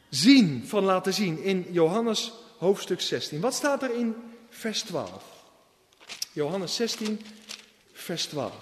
[0.10, 3.40] zien, van laten zien in Johannes hoofdstuk 16.
[3.40, 4.16] Wat staat er in
[4.50, 5.24] vers 12?
[6.32, 7.22] Johannes 16,
[7.94, 8.54] vers 12.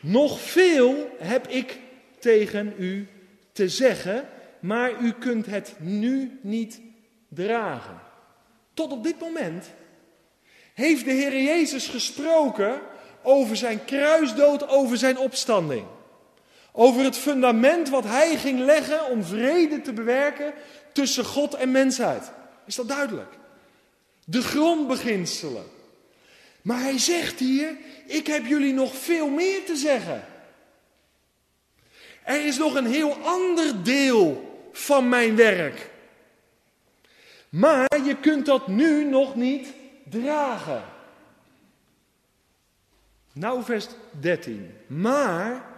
[0.00, 1.78] Nog veel heb ik
[2.18, 3.08] tegen u
[3.52, 4.28] te zeggen,
[4.60, 6.80] maar u kunt het nu niet
[7.28, 8.00] dragen.
[8.74, 9.66] Tot op dit moment
[10.74, 12.80] heeft de Heer Jezus gesproken
[13.22, 15.86] over zijn kruisdood, over zijn opstanding.
[16.78, 20.52] Over het fundament wat hij ging leggen om vrede te bewerken
[20.92, 22.30] tussen God en mensheid.
[22.66, 23.34] Is dat duidelijk?
[24.24, 25.64] De grondbeginselen.
[26.62, 30.24] Maar hij zegt hier, ik heb jullie nog veel meer te zeggen.
[32.24, 35.90] Er is nog een heel ander deel van mijn werk.
[37.48, 39.68] Maar je kunt dat nu nog niet
[40.04, 40.84] dragen.
[43.32, 44.74] Nou, vers 13.
[44.86, 45.75] Maar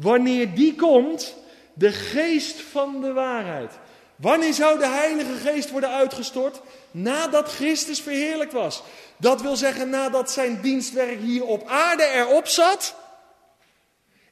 [0.00, 1.34] wanneer die komt,
[1.72, 3.72] de geest van de waarheid.
[4.16, 6.60] Wanneer zou de Heilige Geest worden uitgestort?
[6.90, 8.82] Nadat Christus verheerlijkt was.
[9.16, 12.94] Dat wil zeggen nadat zijn dienstwerk hier op aarde erop zat.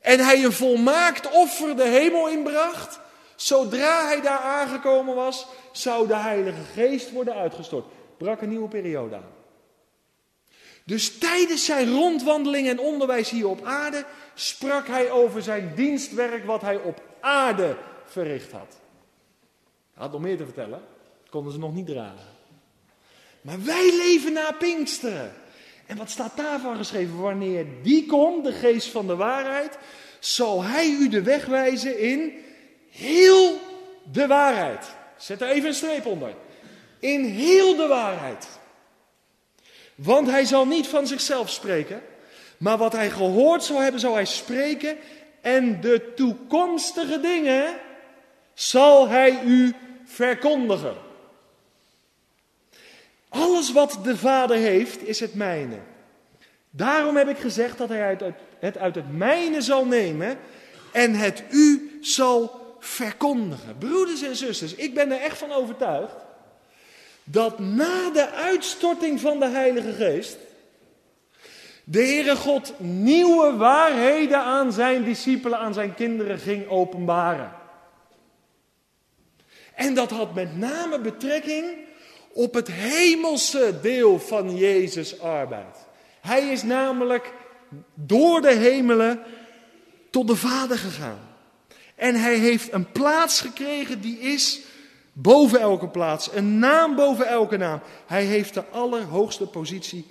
[0.00, 3.00] En hij een volmaakt offer de hemel inbracht.
[3.36, 7.86] Zodra hij daar aangekomen was, zou de Heilige Geest worden uitgestort.
[8.18, 9.34] Brak een nieuwe periode aan.
[10.84, 14.04] Dus tijdens zijn rondwandeling en onderwijs hier op aarde
[14.38, 18.80] sprak hij over zijn dienstwerk wat hij op aarde verricht had.
[19.94, 20.80] Hij had nog meer te vertellen,
[21.22, 22.34] dat konden ze nog niet dragen.
[23.40, 25.32] Maar wij leven na Pinksteren.
[25.86, 27.20] En wat staat daarvan geschreven?
[27.20, 29.78] Wanneer die komt, de geest van de waarheid,
[30.18, 32.44] zal hij u de weg wijzen in
[32.90, 33.58] heel
[34.12, 34.86] de waarheid.
[35.16, 36.34] Zet er even een streep onder.
[36.98, 38.48] In heel de waarheid.
[39.94, 42.02] Want hij zal niet van zichzelf spreken,
[42.56, 44.96] maar wat hij gehoord zal hebben, zal hij spreken.
[45.40, 47.64] En de toekomstige dingen
[48.54, 50.94] zal hij u verkondigen.
[53.28, 55.78] Alles wat de Vader heeft, is het mijne.
[56.70, 58.18] Daarom heb ik gezegd dat hij
[58.58, 60.38] het uit het mijne zal nemen
[60.92, 63.78] en het u zal verkondigen.
[63.78, 66.14] Broeders en zusters, ik ben er echt van overtuigd
[67.24, 70.36] dat na de uitstorting van de Heilige Geest
[71.88, 77.52] de Heere God nieuwe waarheden aan zijn discipelen, aan zijn kinderen ging openbaren.
[79.74, 81.64] En dat had met name betrekking
[82.32, 85.86] op het hemelse deel van Jezus' arbeid.
[86.20, 87.32] Hij is namelijk
[87.94, 89.22] door de hemelen
[90.10, 91.20] tot de Vader gegaan.
[91.94, 94.60] En hij heeft een plaats gekregen die is
[95.12, 97.80] boven elke plaats, een naam boven elke naam.
[98.06, 100.06] Hij heeft de allerhoogste positie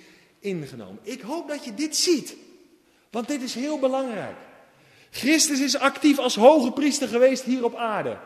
[0.46, 0.98] ingenomen.
[1.02, 2.36] Ik hoop dat je dit ziet,
[3.10, 4.36] want dit is heel belangrijk.
[5.10, 8.18] Christus is actief als hoge priester geweest hier op aarde.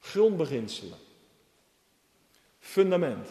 [0.00, 0.98] Grondbeginselen.
[2.60, 3.28] Fundament.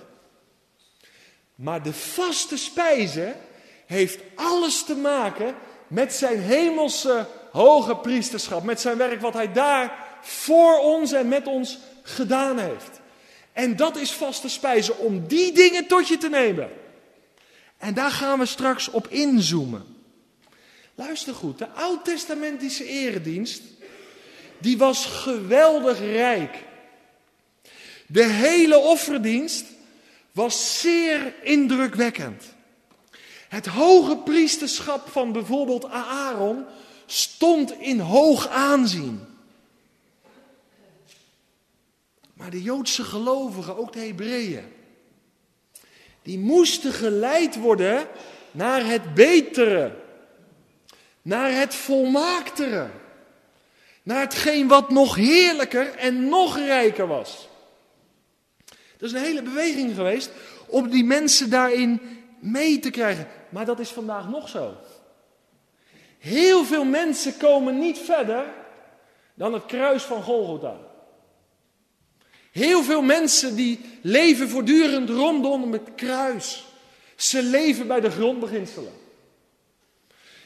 [1.56, 3.36] Maar de vaste spijze
[3.86, 5.56] heeft alles te maken
[5.88, 8.64] met zijn hemelse hoge priesterschap.
[8.64, 13.02] Met zijn werk wat hij daar voor ons en met ons gedaan heeft.
[13.56, 16.70] En dat is vaste spijze om die dingen tot je te nemen.
[17.78, 19.86] En daar gaan we straks op inzoomen.
[20.96, 23.62] Luister goed, de oud-testamentische eredienst,
[24.58, 26.58] die was geweldig rijk.
[28.08, 29.66] De hele offerdienst
[30.32, 32.44] was zeer indrukwekkend.
[33.48, 36.66] Het hoge priesterschap van bijvoorbeeld Aaron
[37.06, 39.35] stond in hoog aanzien.
[42.36, 44.64] Maar de Joodse gelovigen, ook de Hebreeën,
[46.22, 48.08] die moesten geleid worden
[48.52, 49.96] naar het betere,
[51.22, 52.90] naar het volmaaktere,
[54.04, 57.48] naar hetgeen wat nog heerlijker en nog rijker was.
[58.98, 60.32] Er is een hele beweging geweest
[60.68, 62.02] om die mensen daarin
[62.40, 63.28] mee te krijgen.
[63.50, 64.76] Maar dat is vandaag nog zo.
[66.18, 68.46] Heel veel mensen komen niet verder
[69.34, 70.78] dan het kruis van Golgotha.
[72.56, 76.66] Heel veel mensen die leven voortdurend rondom het kruis.
[77.16, 78.92] Ze leven bij de grondbeginselen.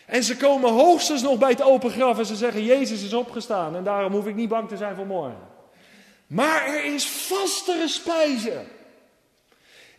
[0.06, 3.76] En ze komen hoogstens nog bij het open graf en ze zeggen: Jezus is opgestaan
[3.76, 5.48] en daarom hoef ik niet bang te zijn voor morgen.
[6.28, 8.62] Maar er is vastere spijze.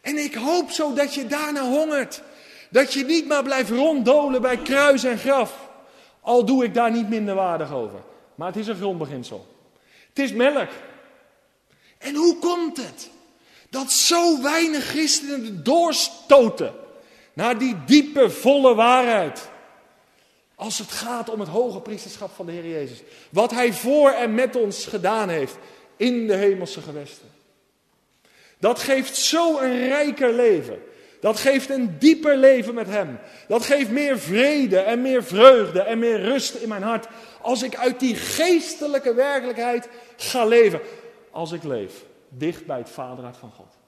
[0.00, 2.22] En ik hoop zo dat je daarna hongert.
[2.70, 5.68] Dat je niet maar blijft ronddolen bij kruis en graf.
[6.20, 8.00] Al doe ik daar niet minder waardig over.
[8.34, 9.46] Maar het is een grondbeginsel.
[10.08, 10.68] Het is melk.
[12.00, 13.08] En hoe komt het
[13.70, 16.74] dat zo weinig christenen doorstoten
[17.32, 19.48] naar die diepe, volle waarheid?
[20.54, 23.02] Als het gaat om het hoge priesterschap van de Heer Jezus.
[23.30, 25.56] Wat Hij voor en met ons gedaan heeft
[25.96, 27.28] in de hemelse gewesten.
[28.58, 30.82] Dat geeft zo een rijker leven.
[31.20, 33.18] Dat geeft een dieper leven met Hem.
[33.48, 37.06] Dat geeft meer vrede en meer vreugde en meer rust in mijn hart.
[37.40, 40.80] Als ik uit die geestelijke werkelijkheid ga leven.
[41.30, 43.78] Als ik leef dicht bij het vaderhart van God.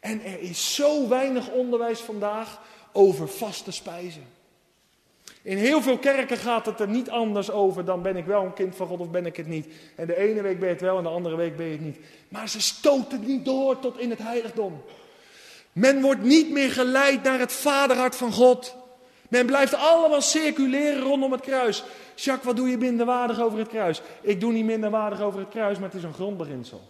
[0.00, 2.60] En er is zo weinig onderwijs vandaag
[2.92, 4.24] over vaste spijzen.
[5.42, 8.52] In heel veel kerken gaat het er niet anders over dan ben ik wel een
[8.52, 9.66] kind van God of ben ik het niet.
[9.96, 11.80] En de ene week ben je het wel en de andere week ben je het
[11.80, 11.98] niet.
[12.28, 14.82] Maar ze stoten niet door tot in het heiligdom.
[15.72, 18.76] Men wordt niet meer geleid naar het vaderhart van God.
[19.32, 21.84] Men blijft allemaal circuleren rondom het kruis.
[22.14, 24.00] Jacques, wat doe je minderwaardig over het kruis?
[24.20, 26.82] Ik doe niet minderwaardig over het kruis, maar het is een grondbeginsel.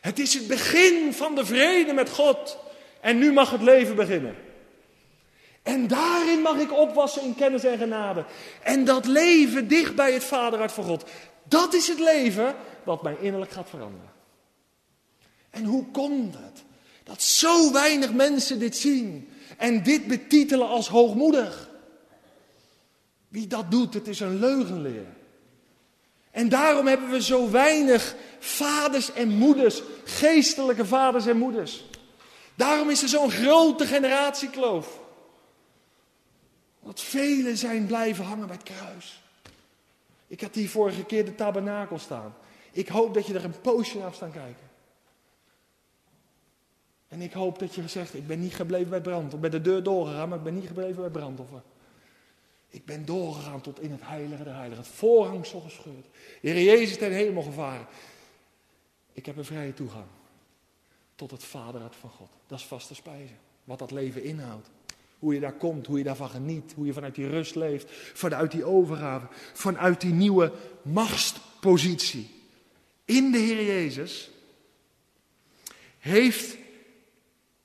[0.00, 2.58] Het is het begin van de vrede met God.
[3.00, 4.36] En nu mag het leven beginnen.
[5.62, 8.24] En daarin mag ik opwassen in kennis en genade.
[8.62, 11.04] En dat leven dicht bij het vaderhart van God.
[11.44, 14.10] Dat is het leven wat mij innerlijk gaat veranderen.
[15.50, 16.62] En hoe komt het?
[17.04, 19.31] Dat zo weinig mensen dit zien
[19.62, 21.68] en dit betitelen als hoogmoedig.
[23.28, 25.06] Wie dat doet, het is een leugenleer.
[26.30, 31.84] En daarom hebben we zo weinig vaders en moeders, geestelijke vaders en moeders.
[32.54, 35.00] Daarom is er zo'n grote generatiekloof.
[36.84, 39.22] Dat velen zijn blijven hangen bij het kruis.
[40.26, 42.34] Ik had hier vorige keer de tabernakel staan.
[42.72, 44.70] Ik hoop dat je er een poosje naar staan kijken.
[47.12, 49.32] En ik hoop dat je zegt, ik ben niet gebleven bij brand.
[49.32, 51.62] Ik ben de deur doorgegaan, maar ik ben niet gebleven bij brandoffer.
[52.68, 54.84] Ik ben doorgegaan tot in het heilige der heiligen.
[54.84, 56.06] Het voorhangsel gescheurd.
[56.40, 57.86] De Heer Jezus ten hemel gevaren.
[59.12, 60.06] Ik heb een vrije toegang
[61.14, 62.28] tot het vaderhart van God.
[62.46, 63.32] Dat is vaste spijze.
[63.64, 64.70] Wat dat leven inhoudt.
[65.18, 68.50] Hoe je daar komt, hoe je daarvan geniet, hoe je vanuit die rust leeft, vanuit
[68.50, 72.30] die overgave, vanuit die nieuwe machtspositie.
[73.04, 74.30] In de Heer Jezus
[75.98, 76.60] heeft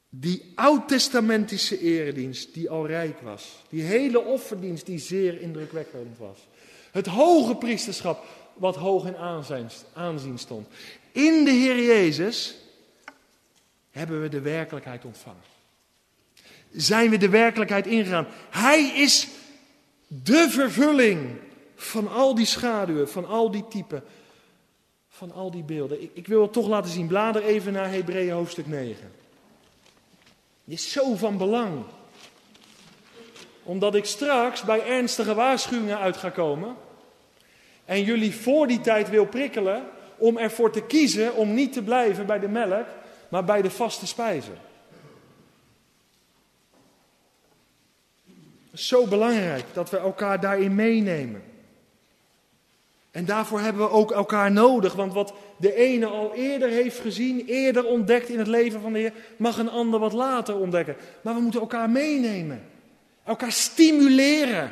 [0.09, 3.63] Die oud-testamentische eredienst die al rijk was.
[3.69, 6.47] Die hele offerdienst die zeer indrukwekkend was.
[6.91, 9.15] Het hoge priesterschap wat hoog in
[9.93, 10.67] aanzien stond.
[11.11, 12.55] In de Heer Jezus
[13.89, 15.41] hebben we de werkelijkheid ontvangen.
[16.71, 18.27] Zijn we de werkelijkheid ingegaan.
[18.49, 19.27] Hij is
[20.07, 21.29] de vervulling
[21.75, 24.03] van al die schaduwen, van al die typen,
[25.07, 26.17] van al die beelden.
[26.17, 27.07] Ik, wil het toch laten zien.
[27.07, 29.11] Blader even naar Hebreeën hoofdstuk 9.
[30.67, 31.83] Is zo van belang.
[33.63, 36.75] Omdat ik straks bij ernstige waarschuwingen uit ga komen.
[37.85, 39.83] En jullie voor die tijd wil prikkelen
[40.17, 42.87] om ervoor te kiezen om niet te blijven bij de melk,
[43.29, 44.57] maar bij de vaste spijzen.
[48.73, 51.43] Zo belangrijk dat we elkaar daarin meenemen.
[53.17, 57.45] En daarvoor hebben we ook elkaar nodig, want wat de ene al eerder heeft gezien,
[57.45, 60.95] eerder ontdekt in het leven van de Heer, mag een ander wat later ontdekken.
[61.21, 62.63] Maar we moeten elkaar meenemen,
[63.23, 64.71] elkaar stimuleren.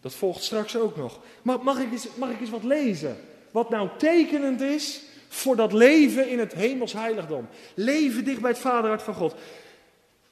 [0.00, 1.20] Dat volgt straks ook nog.
[1.42, 3.16] Maar mag ik eens, mag ik eens wat lezen?
[3.50, 7.48] Wat nou tekenend is voor dat leven in het hemels heiligdom.
[7.74, 9.34] Leven dicht bij het vaderhart van God.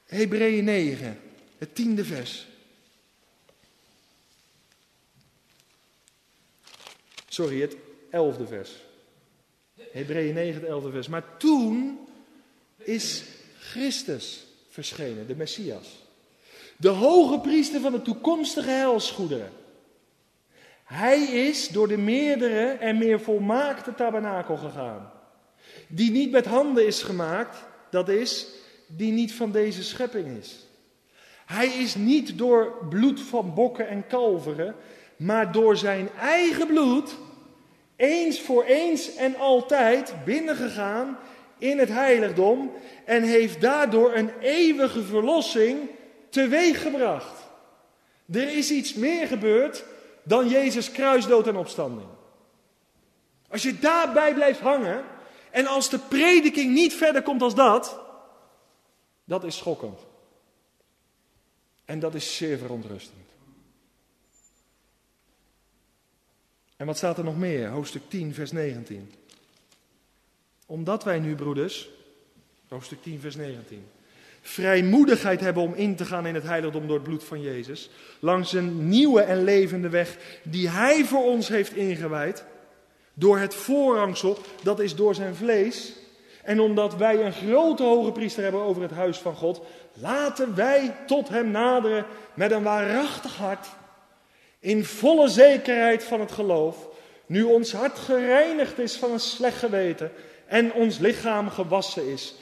[0.05, 1.19] Hebreeën 9,
[1.57, 2.50] het tiende vers.
[7.33, 7.75] Sorry, het
[8.09, 8.71] elfde vers.
[9.91, 11.07] Hebreeën 9, het elfde vers.
[11.07, 11.99] Maar toen
[12.77, 13.23] is
[13.59, 16.03] Christus verschenen, de Messias.
[16.77, 19.51] De hoge priester van de toekomstige helsgoederen.
[20.83, 25.11] Hij is door de meerdere en meer volmaakte tabernakel gegaan.
[25.87, 27.57] Die niet met handen is gemaakt,
[27.89, 28.47] dat is,
[28.87, 30.65] die niet van deze schepping is.
[31.45, 34.75] Hij is niet door bloed van bokken en kalveren,
[35.21, 37.15] maar door zijn eigen bloed,
[37.95, 41.17] eens voor eens en altijd binnengegaan
[41.57, 42.71] in het heiligdom
[43.05, 45.89] en heeft daardoor een eeuwige verlossing
[46.29, 47.39] teweeggebracht.
[48.31, 49.85] Er is iets meer gebeurd
[50.23, 52.09] dan Jezus kruisdood en opstanding.
[53.49, 55.03] Als je daarbij blijft hangen
[55.51, 57.99] en als de prediking niet verder komt als dat,
[59.23, 59.99] dat is schokkend.
[61.85, 63.30] En dat is zeer verontrustend.
[66.81, 67.67] En wat staat er nog meer?
[67.67, 69.11] Hoofdstuk 10, vers 19.
[70.65, 71.89] Omdat wij nu, broeders,
[72.67, 73.83] hoofdstuk 10, vers 19
[74.41, 77.89] vrijmoedigheid hebben om in te gaan in het heiligdom door het bloed van Jezus.
[78.19, 82.43] Langs een nieuwe en levende weg die Hij voor ons heeft ingewijd.
[83.13, 85.93] Door het voorrangsel, dat is door zijn vlees.
[86.43, 89.61] En omdat wij een grote hoge priester hebben over het huis van God,
[89.93, 93.67] laten wij tot Hem naderen met een waarachtig hart.
[94.61, 96.87] In volle zekerheid van het geloof,
[97.25, 100.11] nu ons hart gereinigd is van een slecht geweten
[100.47, 102.35] en ons lichaam gewassen is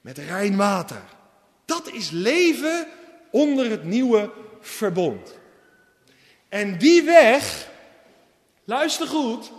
[0.00, 1.02] met rein water.
[1.64, 2.86] Dat is leven
[3.30, 5.38] onder het nieuwe verbond.
[6.48, 7.68] En die weg,
[8.64, 9.52] luister goed,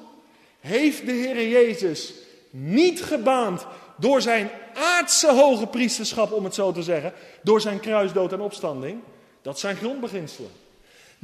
[0.60, 2.14] heeft de Heer Jezus
[2.50, 3.66] niet gebaand
[3.98, 7.14] door zijn aardse hoge priesterschap, om het zo te zeggen,
[7.44, 9.00] door zijn kruisdood en opstanding.
[9.42, 10.52] Dat zijn grondbeginselen.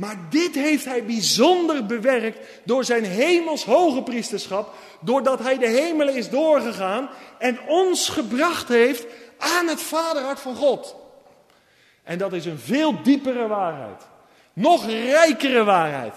[0.02, 6.16] Maar dit heeft hij bijzonder bewerkt door zijn hemels hoge priesterschap, doordat hij de hemelen
[6.16, 9.06] is doorgegaan en ons gebracht heeft
[9.38, 10.96] aan het vaderhart van God.
[12.04, 14.02] En dat is een veel diepere waarheid.
[14.54, 16.14] Nog rijkere waarheid.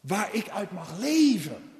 [0.00, 1.72] Waar ik uit mag leven.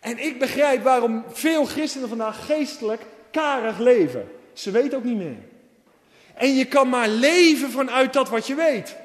[0.00, 4.28] En ik begrijp waarom veel christenen vandaag geestelijk karig leven.
[4.52, 5.38] Ze weten ook niet meer.
[6.34, 9.04] En je kan maar leven vanuit dat wat je weet.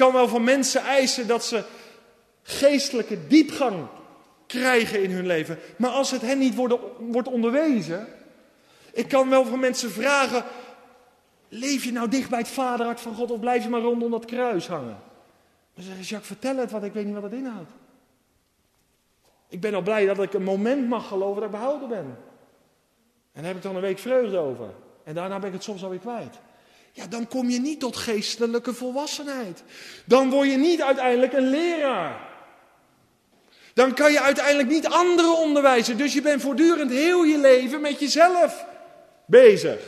[0.00, 1.64] Kan wel van mensen eisen dat ze
[2.42, 3.86] geestelijke diepgang
[4.46, 5.58] krijgen in hun leven.
[5.76, 8.06] Maar als het hen niet wordt, wordt onderwezen,
[8.92, 10.44] ik kan wel van mensen vragen:
[11.48, 14.24] leef je nou dicht bij het vaderhart van God of blijf je maar rondom dat
[14.24, 14.98] kruis hangen?
[15.74, 17.70] Dan zeggen Jacques, vertel het, want ik weet niet wat het inhoudt.
[19.48, 22.18] Ik ben al blij dat ik een moment mag geloven dat ik behouden ben.
[23.32, 24.68] En daar heb ik dan een week vreugde over.
[25.04, 26.38] En daarna ben ik het soms alweer kwijt.
[26.92, 29.62] Ja, dan kom je niet tot geestelijke volwassenheid.
[30.04, 32.28] Dan word je niet uiteindelijk een leraar.
[33.74, 35.96] Dan kan je uiteindelijk niet anderen onderwijzen.
[35.96, 38.64] Dus je bent voortdurend heel je leven met jezelf
[39.26, 39.80] bezig.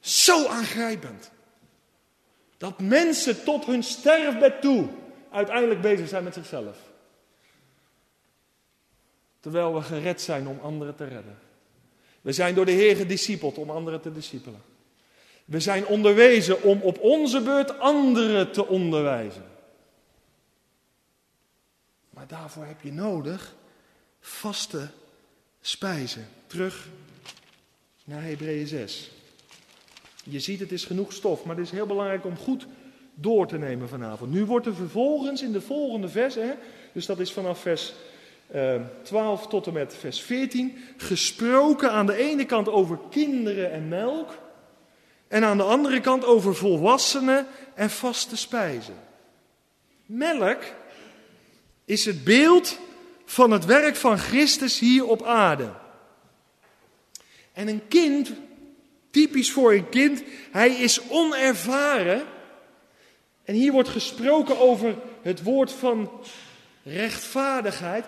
[0.00, 1.30] Zo aangrijpend.
[2.56, 4.88] Dat mensen tot hun sterfbed toe
[5.30, 6.76] uiteindelijk bezig zijn met zichzelf.
[9.40, 11.38] Terwijl we gered zijn om anderen te redden.
[12.20, 14.62] We zijn door de Heer gediscipeld om anderen te discipelen.
[15.44, 19.44] We zijn onderwezen om op onze beurt anderen te onderwijzen.
[22.10, 23.54] Maar daarvoor heb je nodig
[24.20, 24.88] vaste
[25.60, 26.28] spijzen.
[26.46, 26.88] Terug
[28.04, 29.10] naar Hebreeën 6.
[30.24, 32.66] Je ziet, het is genoeg stof, maar het is heel belangrijk om goed
[33.14, 34.30] door te nemen vanavond.
[34.30, 36.52] Nu wordt er vervolgens in de volgende vers, hè,
[36.92, 37.92] dus dat is vanaf vers
[38.54, 43.72] uh, eh, 12 tot en met vers 14, gesproken aan de ene kant over kinderen
[43.72, 44.38] en melk,
[45.28, 48.94] en aan de andere kant over volwassenen en vaste spijzen.
[50.06, 50.62] Melk
[51.84, 52.78] is het beeld
[53.24, 55.72] van het werk van Christus hier op aarde.
[57.52, 58.32] En een kind,
[59.10, 62.22] typisch voor een kind, hij is onervaren.
[63.44, 66.10] En hier wordt gesproken over het woord van
[66.82, 68.04] rechtvaardigheid.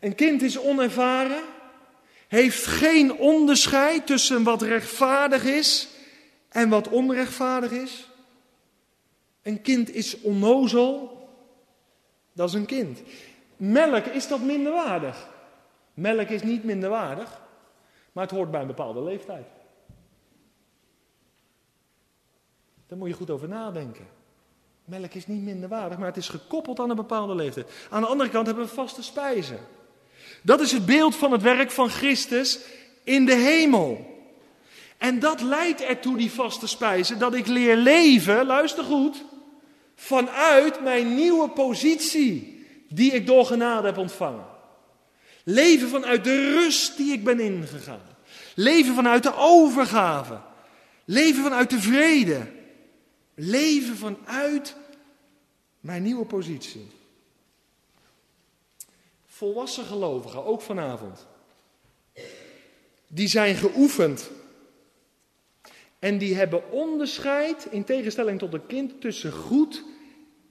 [0.00, 1.42] Een kind is onervaren,
[2.28, 5.88] heeft geen onderscheid tussen wat rechtvaardig is
[6.56, 8.08] en wat onrechtvaardig is.
[9.42, 11.18] Een kind is onnozel,
[12.32, 13.02] dat is een kind.
[13.56, 15.28] Melk, is dat minderwaardig?
[15.94, 17.40] Melk is niet minderwaardig,
[18.12, 19.46] maar het hoort bij een bepaalde leeftijd.
[22.86, 24.06] Daar moet je goed over nadenken.
[24.84, 27.70] Melk is niet minderwaardig, maar het is gekoppeld aan een bepaalde leeftijd.
[27.90, 29.58] Aan de andere kant hebben we vaste spijzen.
[30.42, 32.60] Dat is het beeld van het werk van Christus
[33.02, 34.15] in de hemel.
[34.98, 39.24] En dat leidt ertoe, die vaste spijzen, dat ik leer leven, luister goed,
[39.94, 44.46] vanuit mijn nieuwe positie die ik door genade heb ontvangen.
[45.44, 48.00] Leven vanuit de rust die ik ben ingegaan.
[48.54, 50.40] Leven vanuit de overgave.
[51.04, 52.46] Leven vanuit de vrede.
[53.34, 54.76] Leven vanuit
[55.80, 56.90] mijn nieuwe positie.
[59.26, 61.26] Volwassen gelovigen, ook vanavond,
[63.06, 64.30] die zijn geoefend
[65.98, 69.84] en die hebben onderscheid, in tegenstelling tot een kind, tussen goed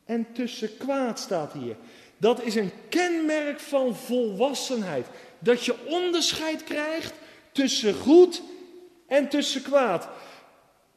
[0.06, 1.76] en tussen kwaad, staat hier.
[2.18, 5.08] Dat is een kenmerk van volwassenheid.
[5.40, 7.14] Dat je onderscheid krijgt
[7.52, 8.42] tussen goed
[9.08, 10.10] en tussen kwaad.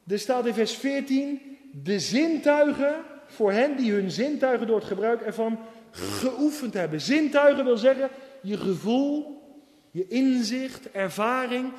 [0.07, 1.41] Er staat in vers 14,
[1.73, 2.95] de zintuigen,
[3.27, 5.59] voor hen die hun zintuigen door het gebruik ervan
[5.91, 7.01] geoefend hebben.
[7.01, 8.11] Zintuigen wil zeggen
[8.43, 9.43] je gevoel,
[9.91, 11.73] je inzicht, ervaring,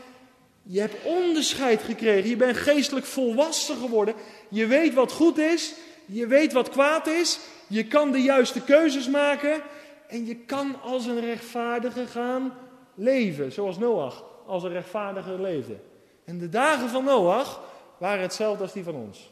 [0.71, 2.29] je hebt onderscheid gekregen.
[2.29, 4.15] Je bent geestelijk volwassen geworden.
[4.49, 5.73] Je weet wat goed is.
[6.05, 7.39] Je weet wat kwaad is.
[7.67, 9.61] Je kan de juiste keuzes maken.
[10.07, 12.53] En je kan als een rechtvaardige gaan
[12.95, 13.51] leven.
[13.51, 15.79] Zoals Noach als een rechtvaardige leefde.
[16.25, 17.61] En de dagen van Noach
[17.97, 19.31] waren hetzelfde als die van ons.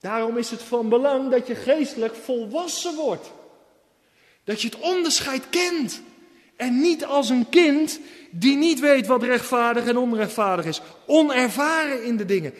[0.00, 3.32] Daarom is het van belang dat je geestelijk volwassen wordt.
[4.44, 6.02] Dat je het onderscheid kent.
[6.56, 8.00] En niet als een kind
[8.30, 10.80] die niet weet wat rechtvaardig en onrechtvaardig is.
[11.06, 12.54] Onervaren in de dingen.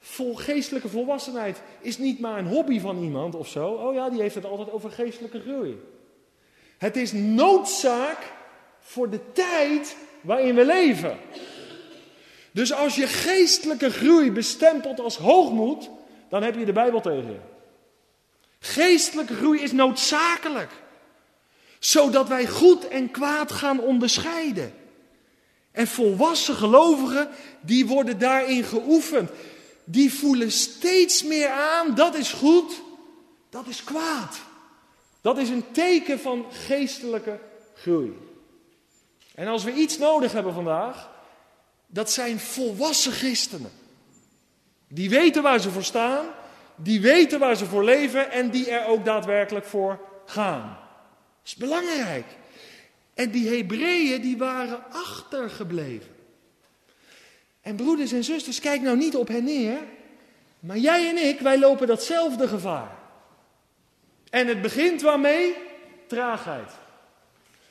[0.00, 3.66] Vol geestelijke volwassenheid is niet maar een hobby van iemand of zo.
[3.66, 5.80] Oh ja, die heeft het altijd over geestelijke groei.
[6.78, 8.18] Het is noodzaak
[8.80, 11.18] voor de tijd waarin we leven.
[12.50, 15.90] Dus als je geestelijke groei bestempelt als hoogmoed,
[16.28, 17.38] dan heb je de Bijbel tegen je.
[18.58, 20.70] Geestelijke groei is noodzakelijk
[21.84, 24.74] zodat wij goed en kwaad gaan onderscheiden.
[25.72, 27.28] En volwassen gelovigen,
[27.60, 29.30] die worden daarin geoefend.
[29.84, 32.82] Die voelen steeds meer aan, dat is goed,
[33.50, 34.40] dat is kwaad.
[35.20, 37.38] Dat is een teken van geestelijke
[37.74, 38.12] groei.
[39.34, 41.10] En als we iets nodig hebben vandaag,
[41.86, 43.72] dat zijn volwassen christenen.
[44.88, 46.26] Die weten waar ze voor staan,
[46.76, 50.82] die weten waar ze voor leven en die er ook daadwerkelijk voor gaan
[51.44, 52.26] is belangrijk.
[53.14, 56.14] En die Hebreeën die waren achtergebleven.
[57.60, 59.78] En broeders en zusters, kijk nou niet op hen neer.
[60.60, 62.96] Maar jij en ik, wij lopen datzelfde gevaar.
[64.30, 65.54] En het begint waarmee?
[66.06, 66.70] Traagheid.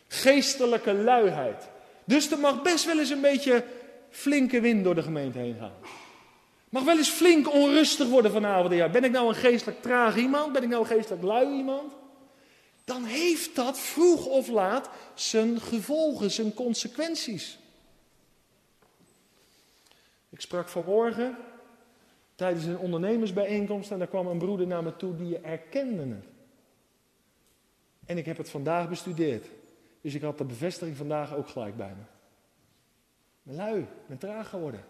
[0.08, 1.70] Geestelijke luiheid.
[2.06, 3.64] Dus er mag best wel eens een beetje
[4.10, 5.74] flinke wind door de gemeente heen gaan.
[6.70, 8.74] Mag wel eens flink onrustig worden vanavond.
[8.74, 10.54] Ja, ben ik nou een geestelijk traag iemand?
[10.54, 11.94] Ben ik nou een geestelijk lui iemand?
[12.84, 17.58] Dan heeft dat vroeg of laat zijn gevolgen, zijn consequenties.
[20.30, 21.38] Ik sprak vanmorgen
[22.36, 26.26] tijdens een ondernemersbijeenkomst en daar kwam een broeder naar me toe die erkende het.
[28.06, 29.46] En ik heb het vandaag bestudeerd.
[30.02, 32.04] Dus ik had de bevestiging vandaag ook gelijk bij me.
[33.44, 34.86] Ben lui, ben traag geworden.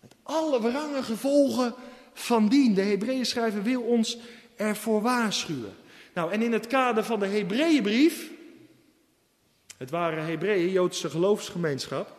[0.00, 1.74] Met alle wrange gevolgen
[2.12, 2.74] van dien.
[2.74, 4.18] De Hebreeën schrijver wil ons
[4.56, 5.74] ervoor waarschuwen.
[6.14, 8.30] Nou, en in het kader van de Hebreeënbrief,
[9.78, 12.18] het waren Hebreeën, Joodse geloofsgemeenschap,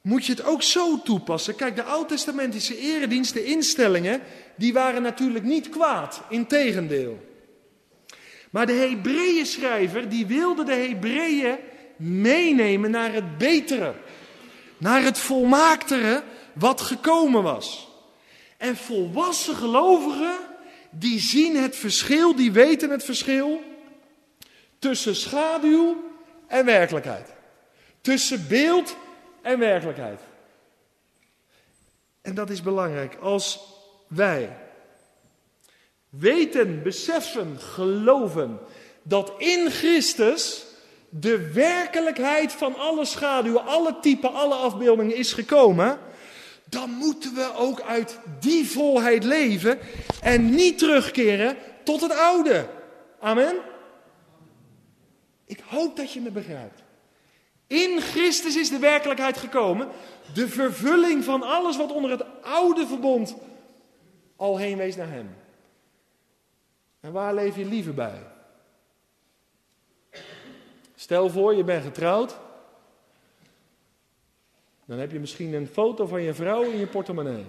[0.00, 1.54] moet je het ook zo toepassen.
[1.54, 4.20] Kijk, de oud-testamentische eredienst, de instellingen,
[4.54, 7.30] die waren natuurlijk niet kwaad, integendeel.
[8.50, 11.56] Maar de Hebreeën schrijver, die wilde de Hebreeën
[11.96, 13.94] meenemen naar het betere.
[14.78, 16.22] Naar het volmaaktere
[16.52, 17.88] wat gekomen was.
[18.56, 20.36] En volwassen gelovigen,
[20.92, 23.62] die zien het verschil, die weten het verschil
[24.78, 26.04] tussen schaduw
[26.46, 27.32] en werkelijkheid.
[28.00, 28.96] Tussen beeld
[29.42, 30.20] en werkelijkheid.
[32.22, 33.16] En dat is belangrijk.
[33.20, 33.60] Als
[34.06, 34.56] wij
[36.08, 38.58] weten, beseffen, geloven
[39.02, 40.64] dat in Christus
[41.08, 45.98] de werkelijkheid van alle schaduwen, alle typen, alle afbeeldingen is gekomen,
[46.72, 49.78] dan moeten we ook uit die volheid leven
[50.22, 52.66] en niet terugkeren tot het oude.
[53.20, 53.56] Amen.
[55.44, 56.82] Ik hoop dat je me begrijpt.
[57.66, 59.88] In Christus is de werkelijkheid gekomen.
[60.34, 63.34] De vervulling van alles wat onder het oude verbond
[64.36, 65.36] al heen wees naar Hem.
[67.00, 68.22] En waar leef je liever bij?
[70.94, 72.36] Stel voor, je bent getrouwd.
[74.92, 77.44] Dan heb je misschien een foto van je vrouw in je portemonnee.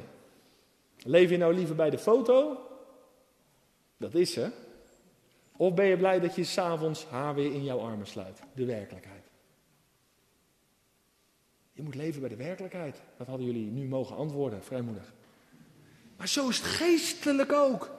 [0.97, 2.57] Leef je nou liever bij de foto?
[3.97, 4.51] Dat is ze.
[5.57, 8.39] Of ben je blij dat je s'avonds haar weer in jouw armen sluit?
[8.53, 9.23] De werkelijkheid.
[11.71, 13.01] Je moet leven bij de werkelijkheid.
[13.17, 15.13] Dat hadden jullie nu mogen antwoorden, vrijmoedig.
[16.17, 17.91] Maar zo is het geestelijk ook.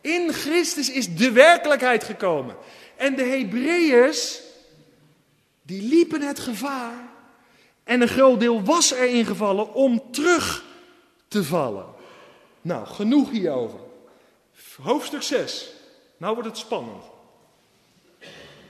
[0.00, 2.56] In Christus is de werkelijkheid gekomen.
[2.96, 4.42] En de Hebreeërs,
[5.62, 7.05] die liepen het gevaar.
[7.86, 10.64] En een groot deel was erin gevallen om terug
[11.28, 11.84] te vallen.
[12.62, 13.78] Nou, genoeg hierover.
[14.82, 15.72] Hoofdstuk 6.
[16.16, 17.04] Nou wordt het spannend.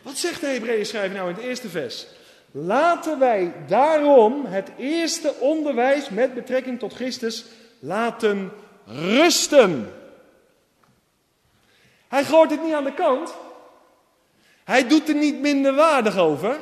[0.03, 2.07] Wat zegt de Hebreeën schrijver nou in het eerste vers?
[2.51, 7.45] Laten wij daarom het eerste onderwijs met betrekking tot Christus
[7.79, 8.53] laten
[8.87, 9.93] rusten.
[12.09, 13.35] Hij gooit het niet aan de kant.
[14.65, 16.57] Hij doet er niet minder waardig over.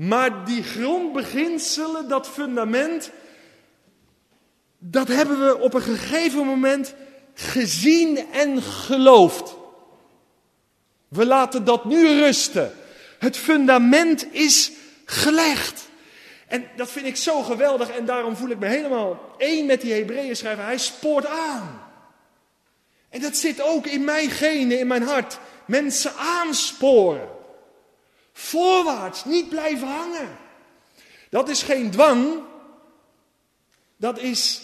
[0.00, 3.10] Maar die grondbeginselen, dat fundament,
[4.78, 6.94] dat hebben we op een gegeven moment
[7.34, 9.54] gezien en geloofd.
[11.08, 12.72] We laten dat nu rusten.
[13.18, 14.72] Het fundament is
[15.04, 15.88] gelegd.
[16.46, 19.92] En dat vind ik zo geweldig en daarom voel ik me helemaal één met die
[19.92, 20.64] Hebreeën schrijver.
[20.64, 21.82] Hij spoort aan.
[23.08, 25.38] En dat zit ook in mijn genen, in mijn hart.
[25.66, 27.38] Mensen aansporen.
[28.40, 30.36] Voorwaarts, niet blijven hangen.
[31.28, 32.42] Dat is geen dwang.
[33.96, 34.62] Dat is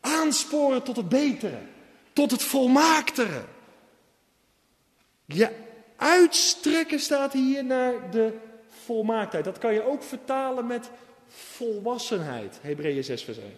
[0.00, 1.58] aansporen tot het betere.
[2.12, 3.44] Tot het volmaaktere.
[5.24, 5.50] Je
[5.96, 8.38] uitstrekken staat hier naar de
[8.84, 9.44] volmaaktheid.
[9.44, 10.90] Dat kan je ook vertalen met
[11.28, 12.58] volwassenheid.
[12.60, 13.54] Hebreeën 6 vers 1.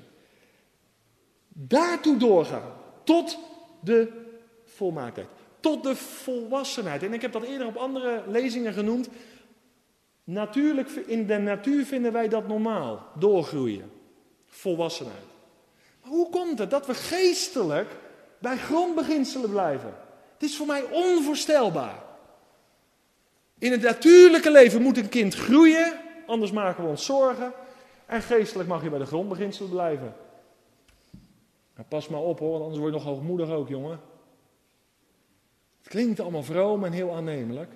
[1.49, 2.73] Daartoe doorgaan.
[3.05, 3.39] Tot
[3.81, 4.27] de
[4.65, 5.29] volmaaktheid.
[5.69, 7.03] Tot de volwassenheid.
[7.03, 9.09] En ik heb dat eerder op andere lezingen genoemd.
[10.25, 13.07] Natuurlijk, in de natuur vinden wij dat normaal.
[13.19, 13.91] Doorgroeien.
[14.47, 15.25] Volwassenheid.
[16.03, 17.97] Maar hoe komt het dat we geestelijk
[18.39, 19.95] bij grondbeginselen blijven?
[20.33, 22.03] Het is voor mij onvoorstelbaar.
[23.59, 25.93] In het natuurlijke leven moet een kind groeien,
[26.27, 27.53] anders maken we ons zorgen.
[28.07, 30.15] En geestelijk mag je bij de grondbeginselen blijven.
[31.75, 34.17] Nou, pas maar op hoor, anders word je nog hoogmoedig ook, jongen.
[35.89, 37.71] Klinkt allemaal vroom en heel aannemelijk.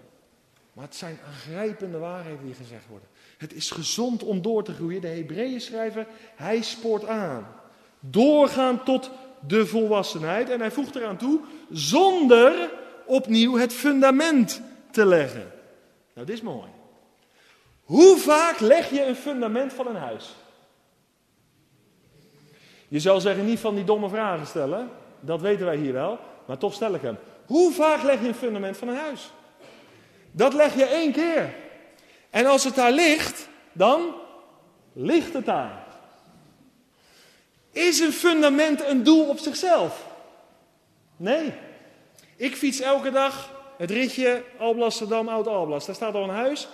[0.72, 3.08] Maar het zijn aangrijpende waarheden die gezegd worden.
[3.38, 5.00] Het is gezond om door te groeien.
[5.00, 7.46] De Hebreeën schrijver, hij spoort aan.
[8.00, 9.10] Doorgaan tot
[9.46, 10.50] de volwassenheid.
[10.50, 11.40] En hij voegt eraan toe,
[11.70, 12.70] zonder
[13.06, 15.52] opnieuw het fundament te leggen.
[16.14, 16.68] Nou, dit is mooi.
[17.82, 20.34] Hoe vaak leg je een fundament van een huis?
[22.88, 24.90] Je zal zeggen, niet van die domme vragen stellen.
[25.20, 26.18] Dat weten wij hier wel.
[26.46, 27.16] Maar toch stel ik hem.
[27.46, 29.30] Hoe vaak leg je een fundament van een huis?
[30.30, 31.54] Dat leg je één keer.
[32.30, 34.14] En als het daar ligt, dan
[34.92, 35.84] ligt het daar.
[37.72, 40.06] Is een fundament een doel op zichzelf?
[41.16, 41.52] Nee.
[42.36, 45.86] Ik fiets elke dag het ritje Alblasserdam, Oud-Alblas.
[45.86, 46.68] Daar staat al een huis.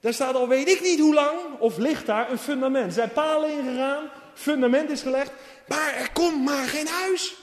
[0.00, 2.86] Daar staat al weet ik niet hoe lang, of ligt daar een fundament.
[2.86, 5.32] Er zijn palen ingegaan, fundament is gelegd,
[5.68, 7.34] maar er komt maar geen huis.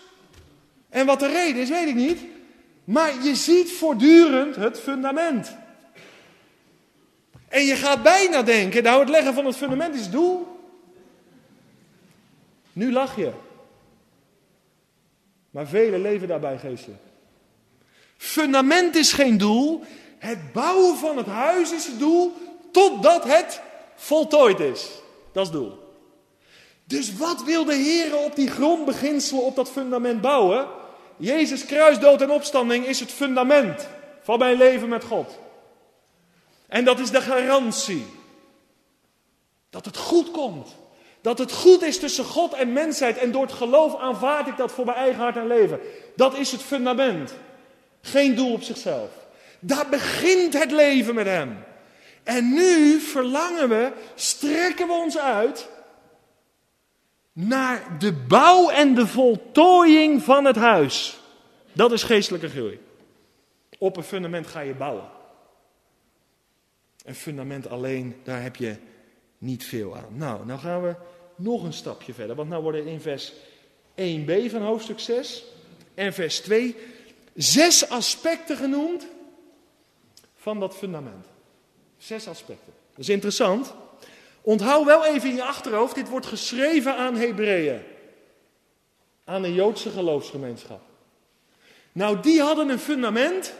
[0.89, 2.19] En wat de reden is, weet ik niet.
[2.83, 5.55] Maar je ziet voortdurend het fundament.
[7.47, 10.47] En je gaat bijna denken, nou het leggen van het fundament is doel.
[12.73, 13.31] Nu lach je.
[15.49, 17.01] Maar velen leven daarbij geestelijk.
[18.17, 19.83] Fundament is geen doel.
[20.17, 22.33] Het bouwen van het huis is het doel
[22.71, 23.61] totdat het
[23.95, 24.89] voltooid is.
[25.31, 25.81] Dat is het doel.
[26.85, 30.67] Dus wat wil de Heer op die grondbeginselen, op dat fundament bouwen?
[31.17, 33.87] Jezus kruisdood en opstanding is het fundament
[34.21, 35.39] van mijn leven met God.
[36.67, 38.05] En dat is de garantie.
[39.69, 40.75] Dat het goed komt.
[41.21, 43.17] Dat het goed is tussen God en mensheid.
[43.17, 45.79] En door het geloof aanvaard ik dat voor mijn eigen hart en leven.
[46.15, 47.33] Dat is het fundament.
[48.01, 49.09] Geen doel op zichzelf.
[49.59, 51.63] Daar begint het leven met Hem.
[52.23, 55.67] En nu verlangen we, strekken we ons uit
[57.33, 61.19] naar de bouw en de voltooiing van het huis.
[61.71, 62.79] Dat is geestelijke groei.
[63.77, 65.09] Op een fundament ga je bouwen.
[67.05, 68.75] Een fundament alleen, daar heb je
[69.37, 70.17] niet veel aan.
[70.17, 70.95] Nou, nou gaan we
[71.35, 72.35] nog een stapje verder.
[72.35, 73.33] Want nou worden in vers
[73.95, 75.43] 1b van hoofdstuk 6
[75.93, 76.75] en vers 2
[77.35, 79.07] zes aspecten genoemd
[80.35, 81.25] van dat fundament.
[81.97, 82.73] Zes aspecten.
[82.89, 83.73] Dat is interessant.
[84.45, 87.81] Onthoud wel even in je achterhoofd, dit wordt geschreven aan Hebreeën.
[89.23, 90.81] Aan een Joodse geloofsgemeenschap.
[91.91, 93.53] Nou, die hadden een fundament.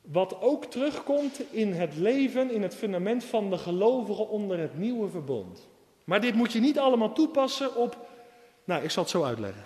[0.00, 5.08] Wat ook terugkomt in het leven, in het fundament van de gelovigen onder het nieuwe
[5.08, 5.68] verbond.
[6.04, 8.08] Maar dit moet je niet allemaal toepassen op.
[8.64, 9.62] Nou, ik zal het zo uitleggen.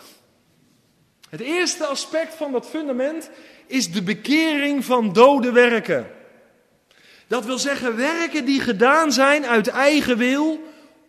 [1.31, 3.31] Het eerste aspect van dat fundament
[3.67, 6.07] is de bekering van dode werken.
[7.27, 10.59] Dat wil zeggen werken die gedaan zijn uit eigen wil,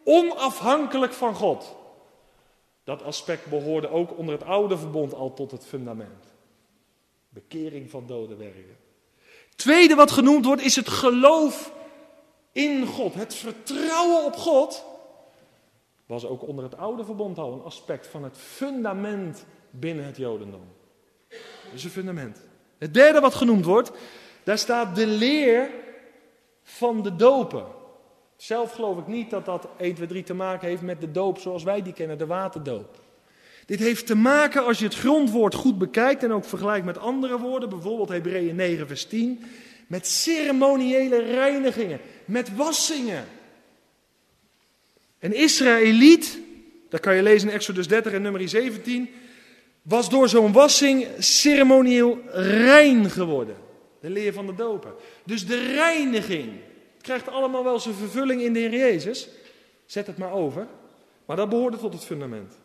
[0.03, 1.75] onafhankelijk van God.
[2.83, 6.25] Dat aspect behoorde ook onder het oude verbond al tot het fundament.
[7.29, 8.77] Bekering van dode werken.
[9.55, 11.73] Tweede wat genoemd wordt is het geloof
[12.51, 13.13] in God.
[13.13, 14.85] Het vertrouwen op God
[16.05, 20.67] was ook onder het oude verbond al een aspect van het fundament binnen het Jodendom.
[21.71, 22.41] Dus een fundament.
[22.77, 23.91] Het derde wat genoemd wordt,
[24.43, 25.69] daar staat de leer
[26.63, 27.65] van de dopen.
[28.35, 31.39] Zelf geloof ik niet dat dat 1, 2, 3 te maken heeft met de doop
[31.39, 33.01] zoals wij die kennen, de waterdoop.
[33.65, 37.39] Dit heeft te maken, als je het grondwoord goed bekijkt en ook vergelijkt met andere
[37.39, 39.43] woorden, bijvoorbeeld Hebreeën 9, vers 10,
[39.87, 43.25] met ceremoniële reinigingen, met wassingen.
[45.19, 46.39] Een Israëliet,
[46.89, 49.09] dat kan je lezen in Exodus 30 en nummer 17,
[49.81, 53.55] was door zo'n wassing ceremonieel rein geworden.
[54.03, 54.93] De leer van de dopen.
[55.25, 56.51] Dus de reiniging
[57.01, 59.29] krijgt allemaal wel zijn vervulling in de Heer Jezus.
[59.85, 60.67] Zet het maar over.
[61.25, 62.57] Maar dat behoorde tot het fundament.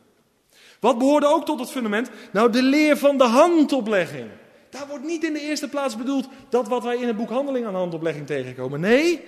[0.80, 2.10] Wat behoorde ook tot het fundament?
[2.32, 4.30] Nou, de leer van de handoplegging.
[4.70, 7.66] Daar wordt niet in de eerste plaats bedoeld dat wat wij in het boek Handeling
[7.66, 8.80] aan handoplegging tegenkomen.
[8.80, 9.24] Nee,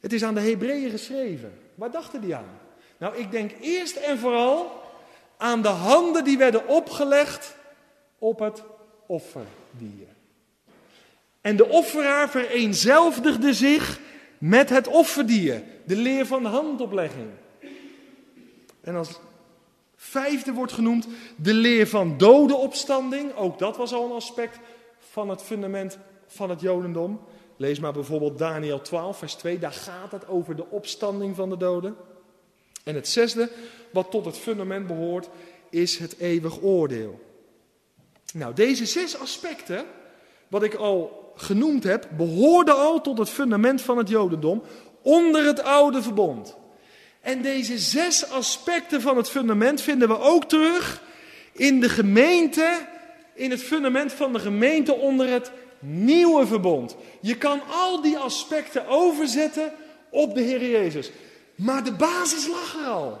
[0.00, 1.58] het is aan de Hebreeën geschreven.
[1.74, 2.58] Waar dachten die aan?
[2.98, 4.82] Nou, ik denk eerst en vooral
[5.36, 7.56] aan de handen die werden opgelegd
[8.18, 8.62] op het
[9.06, 10.11] offerdier.
[11.42, 14.00] En de offeraar vereenzelvigde zich
[14.38, 17.28] met het offerdier, de leer van handoplegging.
[18.80, 19.20] En als
[19.96, 23.34] vijfde wordt genoemd de leer van dodenopstanding.
[23.34, 24.58] Ook dat was al een aspect
[24.98, 27.20] van het fundament van het Jodendom.
[27.56, 29.58] Lees maar bijvoorbeeld Daniel 12, vers 2.
[29.58, 31.96] Daar gaat het over de opstanding van de doden.
[32.84, 33.50] En het zesde,
[33.92, 35.28] wat tot het fundament behoort,
[35.70, 37.20] is het eeuwig oordeel.
[38.34, 39.84] Nou, deze zes aspecten,
[40.52, 44.62] wat ik al genoemd heb, behoorden al tot het fundament van het Jodendom
[45.02, 46.56] onder het oude verbond.
[47.20, 51.02] En deze zes aspecten van het fundament vinden we ook terug
[51.52, 52.86] in de gemeente,
[53.34, 56.96] in het fundament van de gemeente onder het nieuwe verbond.
[57.20, 59.72] Je kan al die aspecten overzetten
[60.10, 61.10] op de Heer Jezus.
[61.54, 63.20] Maar de basis lag er al.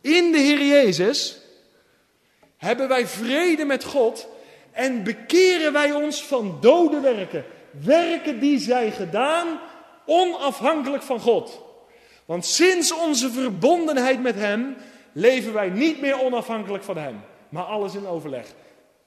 [0.00, 1.40] In de Heer Jezus
[2.56, 4.28] hebben wij vrede met God
[4.80, 7.44] en bekeren wij ons van dode werken.
[7.70, 9.60] Werken die zijn gedaan
[10.06, 11.60] onafhankelijk van God.
[12.24, 14.76] Want sinds onze verbondenheid met Hem
[15.12, 18.46] leven wij niet meer onafhankelijk van Hem, maar alles in overleg.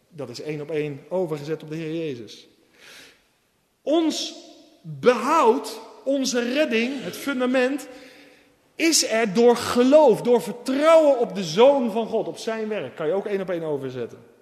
[0.09, 2.47] Dat is één op één overgezet op de Heer Jezus.
[3.81, 4.35] Ons
[4.81, 7.87] behoud, onze redding, het fundament,
[8.75, 12.95] is er door geloof, door vertrouwen op de Zoon van God, op zijn werk.
[12.95, 14.32] Kan je ook één op één overzetten.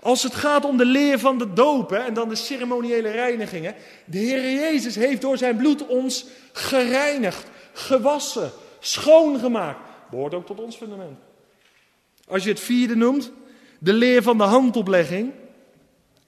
[0.00, 3.74] Als het gaat om de leer van de dopen en dan de ceremoniële reinigingen.
[4.04, 9.78] De Heer Jezus heeft door zijn bloed ons gereinigd, gewassen, schoongemaakt.
[10.10, 11.18] Behoort ook tot ons fundament.
[12.28, 13.30] Als je het vierde noemt,
[13.78, 15.32] de leer van de handoplegging.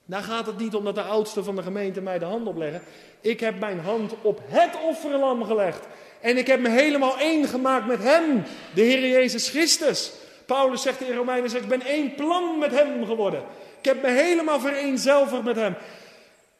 [0.05, 2.81] Dan gaat het niet om dat de oudste van de gemeente mij de hand opleggen.
[3.21, 5.87] Ik heb mijn hand op het offerlam gelegd.
[6.21, 8.43] En ik heb me helemaal één gemaakt met Hem,
[8.73, 10.11] de Heer Jezus Christus.
[10.49, 13.43] Paulus zegt in Romeinen 6, ik ben één plan met Hem geworden.
[13.79, 15.75] Ik heb me helemaal vereenzelvigd met Hem.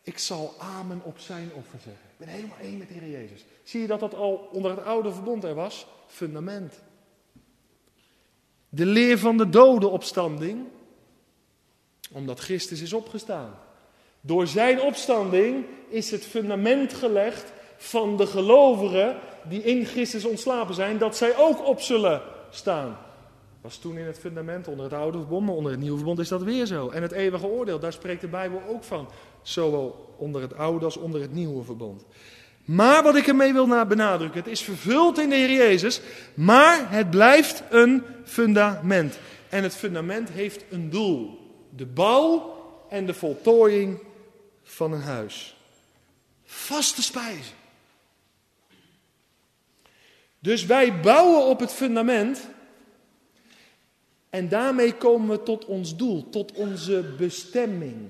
[0.04, 2.04] Ik zal amen op zijn offer zeggen.
[2.10, 3.46] Ik ben helemaal één met de Heer Jezus.
[3.64, 5.88] Zie je dat dat al onder het oude verbond er was?
[6.08, 6.82] Fundament.
[8.70, 10.68] De leer van de dodenopstanding.
[12.12, 13.60] Omdat Christus is opgestaan.
[14.22, 20.98] Door zijn opstanding is het fundament gelegd van de gelovigen die in Christus ontslapen zijn,
[20.98, 22.98] dat zij ook op zullen staan.
[23.62, 26.28] Was toen in het fundament onder het oude verbond, maar onder het nieuwe verbond is
[26.28, 26.90] dat weer zo.
[26.90, 29.10] En het eeuwige oordeel, daar spreekt de Bijbel ook van.
[29.42, 32.06] Zowel onder het oude als onder het nieuwe verbond.
[32.66, 36.02] Maar wat ik ermee wil benadrukken, het is vervuld in de Heer Jezus,
[36.34, 39.20] maar het blijft een fundament.
[39.50, 41.38] En het fundament heeft een doel.
[41.70, 42.58] De bouw
[42.90, 44.00] en de voltooiing
[44.64, 45.58] van een huis.
[46.46, 47.56] Vaste spijzen.
[50.40, 52.48] Dus wij bouwen op het fundament.
[54.30, 58.10] En daarmee komen we tot ons doel, tot onze bestemming.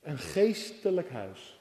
[0.00, 1.60] Een geestelijk huis.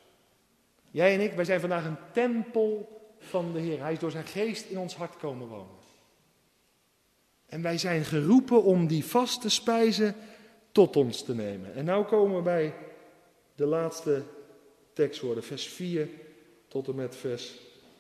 [0.92, 3.80] Jij en ik, wij zijn vandaag een tempel van de Heer.
[3.80, 5.84] Hij is door zijn geest in ons hart komen wonen.
[7.46, 10.16] En wij zijn geroepen om die vaste spijzen
[10.72, 11.74] tot ons te nemen.
[11.74, 12.74] En nu komen we bij
[13.56, 14.24] de laatste
[14.94, 16.10] tekstwoorden, vers 4
[16.68, 17.54] tot en met vers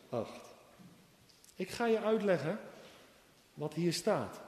[0.09, 0.29] 8.
[1.55, 2.59] Ik ga je uitleggen
[3.53, 4.44] wat hier staat.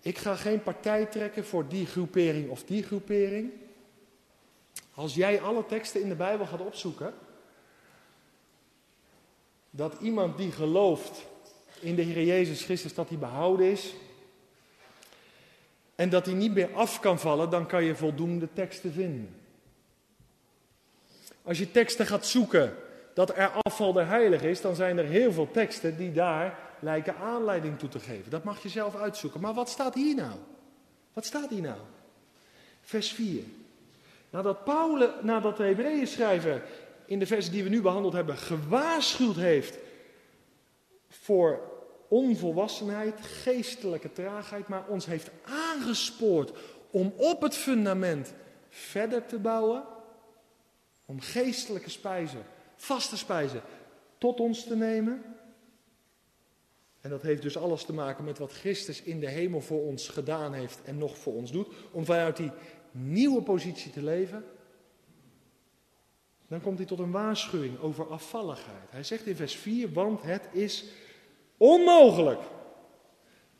[0.00, 3.52] Ik ga geen partij trekken voor die groepering of die groepering.
[4.94, 7.14] Als jij alle teksten in de Bijbel gaat opzoeken,
[9.70, 11.26] dat iemand die gelooft
[11.80, 13.94] in de Heer Jezus Christus, dat hij behouden is,
[15.94, 19.34] en dat hij niet meer af kan vallen, dan kan je voldoende teksten vinden.
[21.42, 22.76] Als je teksten gaat zoeken
[23.14, 27.16] dat er afval der heilig is, dan zijn er heel veel teksten die daar lijken
[27.16, 28.30] aanleiding toe te geven.
[28.30, 29.40] Dat mag je zelf uitzoeken.
[29.40, 30.38] Maar wat staat hier nou?
[31.12, 31.80] Wat staat hier nou?
[32.80, 33.42] Vers 4.
[34.30, 36.62] Nadat, Paulus, nadat de Hebreeën schrijver
[37.04, 39.78] in de versen die we nu behandeld hebben gewaarschuwd heeft
[41.08, 41.60] voor
[42.08, 46.52] onvolwassenheid, geestelijke traagheid, maar ons heeft aangespoord
[46.90, 48.32] om op het fundament
[48.68, 49.84] verder te bouwen,
[51.06, 52.42] om geestelijke spijzen,
[52.76, 53.60] vaste spijzen,
[54.18, 55.22] tot ons te nemen.
[57.00, 60.08] En dat heeft dus alles te maken met wat Christus in de hemel voor ons
[60.08, 62.50] gedaan heeft en nog voor ons doet, om vanuit die
[62.90, 64.44] nieuwe positie te leven.
[66.48, 68.90] Dan komt hij tot een waarschuwing over afvalligheid.
[68.90, 70.84] Hij zegt in vers 4, want het is
[71.56, 72.40] onmogelijk.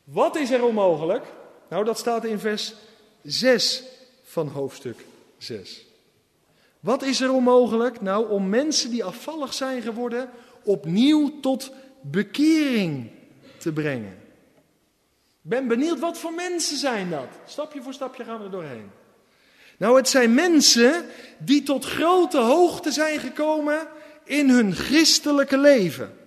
[0.03, 1.33] Wat is er onmogelijk?
[1.69, 2.73] Nou, dat staat in vers
[3.23, 3.83] 6
[4.23, 5.05] van hoofdstuk
[5.37, 5.85] 6.
[6.79, 8.01] Wat is er onmogelijk?
[8.01, 10.29] Nou, om mensen die afvallig zijn geworden
[10.63, 11.71] opnieuw tot
[12.01, 13.11] bekering
[13.61, 14.17] te brengen.
[15.41, 17.27] Ben benieuwd wat voor mensen zijn dat?
[17.45, 18.91] Stapje voor stapje gaan we er doorheen.
[19.77, 21.05] Nou, het zijn mensen
[21.37, 23.87] die tot grote hoogte zijn gekomen
[24.23, 26.17] in hun christelijke leven.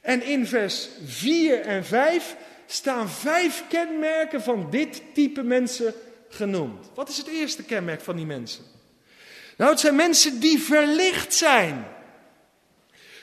[0.00, 2.36] En in vers 4 en 5
[2.66, 5.94] staan vijf kenmerken van dit type mensen
[6.28, 6.86] genoemd.
[6.94, 8.64] Wat is het eerste kenmerk van die mensen?
[9.56, 11.86] Nou, het zijn mensen die verlicht zijn.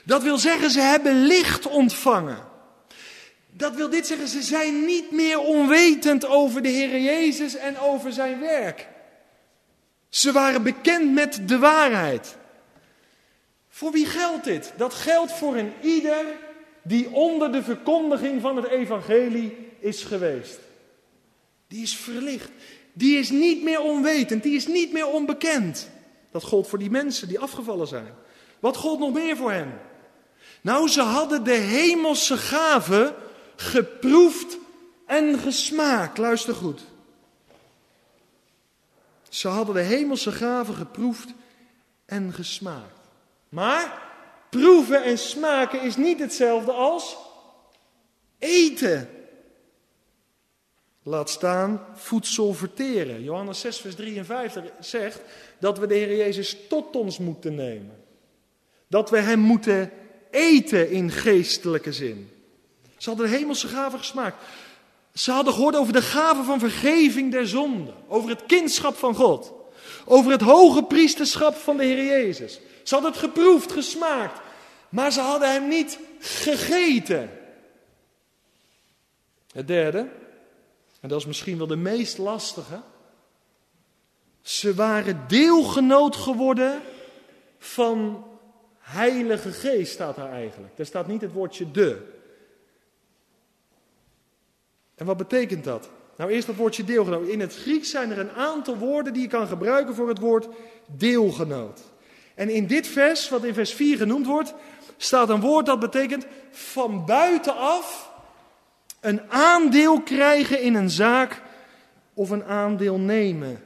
[0.04, 2.46] Dat wil zeggen, ze hebben licht ontvangen.
[3.58, 8.14] Dat wil dit zeggen, ze zijn niet meer onwetend over de Heer Jezus en over
[8.14, 8.88] zijn werk.
[10.10, 12.36] Ze waren bekend met de waarheid.
[13.70, 14.74] Voor wie geldt dit?
[14.76, 16.26] Dat geldt voor een ieder
[16.82, 20.60] die onder de verkondiging van het evangelie is geweest.
[21.68, 22.50] Die is verlicht.
[22.94, 24.44] Die is niet meer onwetend.
[24.44, 25.90] Die is niet meer onbekend.
[26.32, 28.14] Dat gold voor die mensen die afgevallen zijn.
[28.60, 29.80] Wat gold nog meer voor hen?
[30.62, 33.16] Nou, ze hadden de hemelse gave
[33.58, 34.58] geproefd
[35.06, 36.18] en gesmaakt.
[36.18, 36.82] Luister goed.
[39.30, 41.30] Ze hadden de hemelse gave geproefd
[42.06, 43.00] en gesmaakt.
[43.50, 44.02] Maar
[44.50, 47.18] proeven en smaken is niet hetzelfde als
[48.40, 49.10] eten.
[51.04, 53.24] Laat staan voedsel verteren.
[53.24, 55.22] Johannes 6, vers 53 zegt
[55.60, 58.04] dat we de Heer Jezus tot ons moeten nemen.
[58.88, 59.92] Dat we Hem moeten
[60.32, 62.37] eten in geestelijke zin.
[62.98, 64.44] Ze hadden de hemelse gave gesmaakt.
[65.14, 67.96] Ze hadden gehoord over de gave van vergeving der zonden.
[68.08, 69.54] Over het kindschap van God.
[70.06, 72.60] Over het hoge priesterschap van de Heer Jezus.
[72.84, 74.40] Ze hadden het geproefd, gesmaakt.
[74.90, 77.30] Maar ze hadden hem niet gegeten.
[79.52, 80.10] Het derde,
[81.02, 82.82] en dat is misschien wel de meest lastige.
[84.42, 86.82] Ze waren deelgenoot geworden
[87.60, 88.26] van
[88.80, 90.80] Heilige Geest, staat daar eigenlijk.
[90.80, 92.17] Er staat niet het woordje de.
[94.98, 95.90] En wat betekent dat?
[96.18, 97.28] Nou, eerst dat woordje deelgenoot.
[97.28, 100.48] In het Grieks zijn er een aantal woorden die je kan gebruiken voor het woord
[100.88, 101.82] deelgenoot.
[102.36, 104.54] En in dit vers, wat in vers 4 genoemd wordt,
[104.98, 108.12] staat een woord dat betekent van buitenaf
[109.00, 111.42] een aandeel krijgen in een zaak
[112.14, 113.64] of een aandeel nemen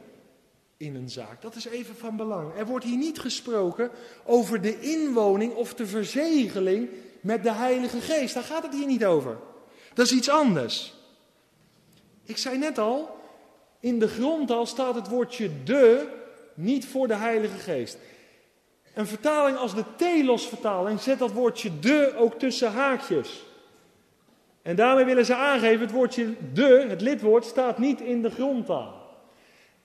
[0.78, 1.42] in een zaak.
[1.42, 2.58] Dat is even van belang.
[2.58, 3.92] Er wordt hier niet gesproken
[4.26, 6.90] over de inwoning of de verzegeling
[7.22, 8.34] met de Heilige Geest.
[8.34, 9.38] Daar gaat het hier niet over.
[9.94, 11.01] Dat is iets anders.
[12.32, 13.18] Ik zei net al,
[13.80, 16.08] in de grondtaal staat het woordje de
[16.54, 17.98] niet voor de Heilige Geest.
[18.94, 23.44] Een vertaling als de Telos-vertaling zet dat woordje de ook tussen haakjes.
[24.62, 29.18] En daarmee willen ze aangeven, het woordje de, het lidwoord, staat niet in de grondtaal.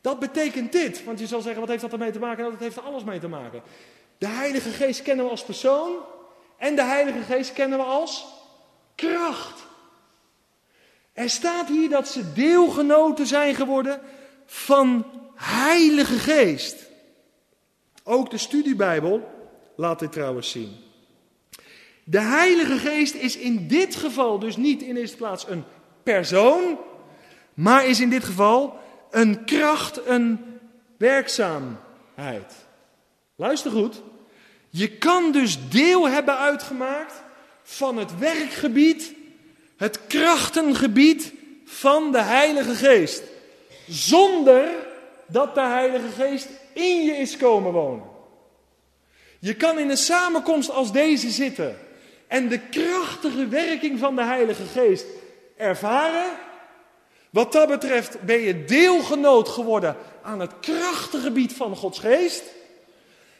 [0.01, 2.39] Dat betekent dit, want je zal zeggen, wat heeft dat ermee te maken?
[2.39, 3.63] Nou, dat heeft er alles mee te maken.
[4.19, 5.97] De Heilige Geest kennen we als persoon
[6.57, 8.27] en de Heilige Geest kennen we als
[8.95, 9.66] kracht.
[11.17, 14.01] Er staat hier dat ze deelgenoten zijn geworden
[14.47, 16.77] van Heilige Geest.
[18.05, 19.29] Ook de studiebijbel
[19.77, 20.77] laat dit trouwens zien.
[22.05, 25.65] De Heilige Geest is in dit geval dus niet in eerste plaats een
[26.03, 26.79] persoon,
[27.55, 28.79] maar is in dit geval
[29.11, 30.45] een kracht, een
[30.99, 32.53] werkzaamheid.
[33.37, 34.03] Luister goed.
[34.69, 37.23] Je kan dus deel hebben uitgemaakt
[37.63, 39.15] van het werkgebied,
[39.77, 41.33] het krachtengebied
[41.65, 43.23] van de Heilige Geest.
[43.89, 44.69] Zonder
[45.27, 48.05] dat de Heilige Geest in je is komen wonen.
[49.39, 51.79] Je kan in een samenkomst als deze zitten
[52.27, 55.07] en de krachtige werking van de Heilige Geest
[55.57, 56.31] ervaren.
[57.31, 62.43] Wat dat betreft ben je deelgenoot geworden aan het krachtige gebied van Gods Geest.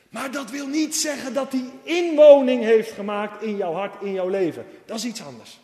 [0.09, 4.29] Maar dat wil niet zeggen dat hij inwoning heeft gemaakt in jouw hart, in jouw
[4.29, 4.67] leven.
[4.85, 5.59] Dat is iets anders.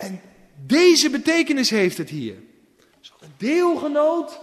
[0.00, 0.20] En
[0.66, 2.34] deze betekenis heeft het hier.
[3.00, 4.40] Ze hadden deelgenoot,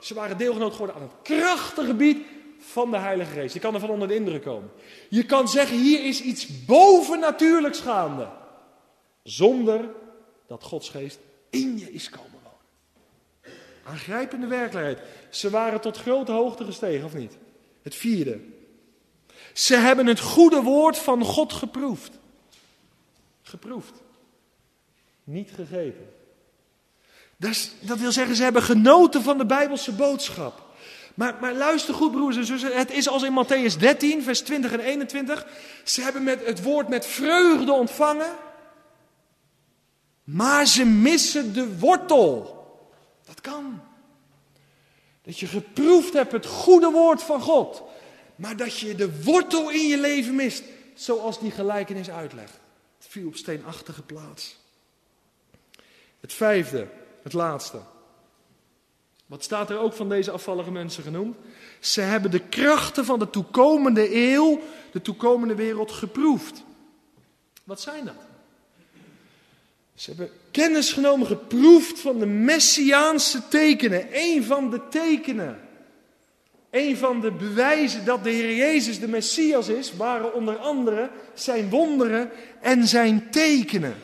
[0.00, 2.26] ze waren deelgenoot geworden aan het krachtige gebied
[2.58, 3.54] van de Heilige Geest.
[3.54, 4.70] Je kan ervan onder de indruk komen.
[5.08, 8.28] Je kan zeggen, hier is iets bovennatuurlijks gaande.
[9.22, 9.88] Zonder
[10.46, 11.18] dat Gods Geest
[11.50, 13.58] in je is komen wonen.
[13.84, 14.98] Aangrijpende werkelijkheid.
[15.30, 17.36] Ze waren tot grote hoogte gestegen, of niet?
[17.82, 18.40] Het vierde.
[19.52, 22.18] Ze hebben het goede woord van God geproefd.
[23.42, 24.01] Geproefd.
[25.24, 26.10] Niet gegeten.
[27.36, 30.70] Dat, dat wil zeggen, ze hebben genoten van de Bijbelse boodschap.
[31.14, 32.76] Maar, maar luister goed, broers en zussen.
[32.76, 35.46] Het is als in Matthäus 13, vers 20 en 21.
[35.84, 38.32] Ze hebben met het woord met vreugde ontvangen.
[40.24, 42.60] Maar ze missen de wortel.
[43.24, 43.80] Dat kan.
[45.22, 47.82] Dat je geproefd hebt het goede woord van God.
[48.36, 50.62] Maar dat je de wortel in je leven mist.
[50.94, 52.60] Zoals die gelijkenis uitlegt.
[52.98, 54.61] Het viel op steenachtige plaats.
[56.22, 56.86] Het vijfde,
[57.22, 57.78] het laatste.
[59.26, 61.36] Wat staat er ook van deze afvallige mensen genoemd?
[61.80, 64.60] Ze hebben de krachten van de toekomende eeuw,
[64.92, 66.62] de toekomende wereld geproefd.
[67.64, 68.14] Wat zijn dat?
[69.94, 74.06] Ze hebben kennis genomen, geproefd van de messiaanse tekenen.
[74.12, 75.60] Een van de tekenen,
[76.70, 81.68] een van de bewijzen dat de Heer Jezus de Messias is, waren onder andere zijn
[81.68, 83.94] wonderen en zijn tekenen.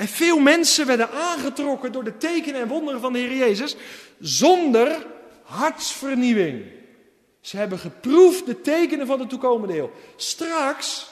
[0.00, 3.76] En veel mensen werden aangetrokken door de tekenen en wonderen van de Heer Jezus
[4.18, 5.06] zonder
[5.42, 6.64] hartsvernieuwing.
[7.40, 9.90] Ze hebben geproefd de tekenen van de toekomende eeuw.
[10.16, 11.10] Straks,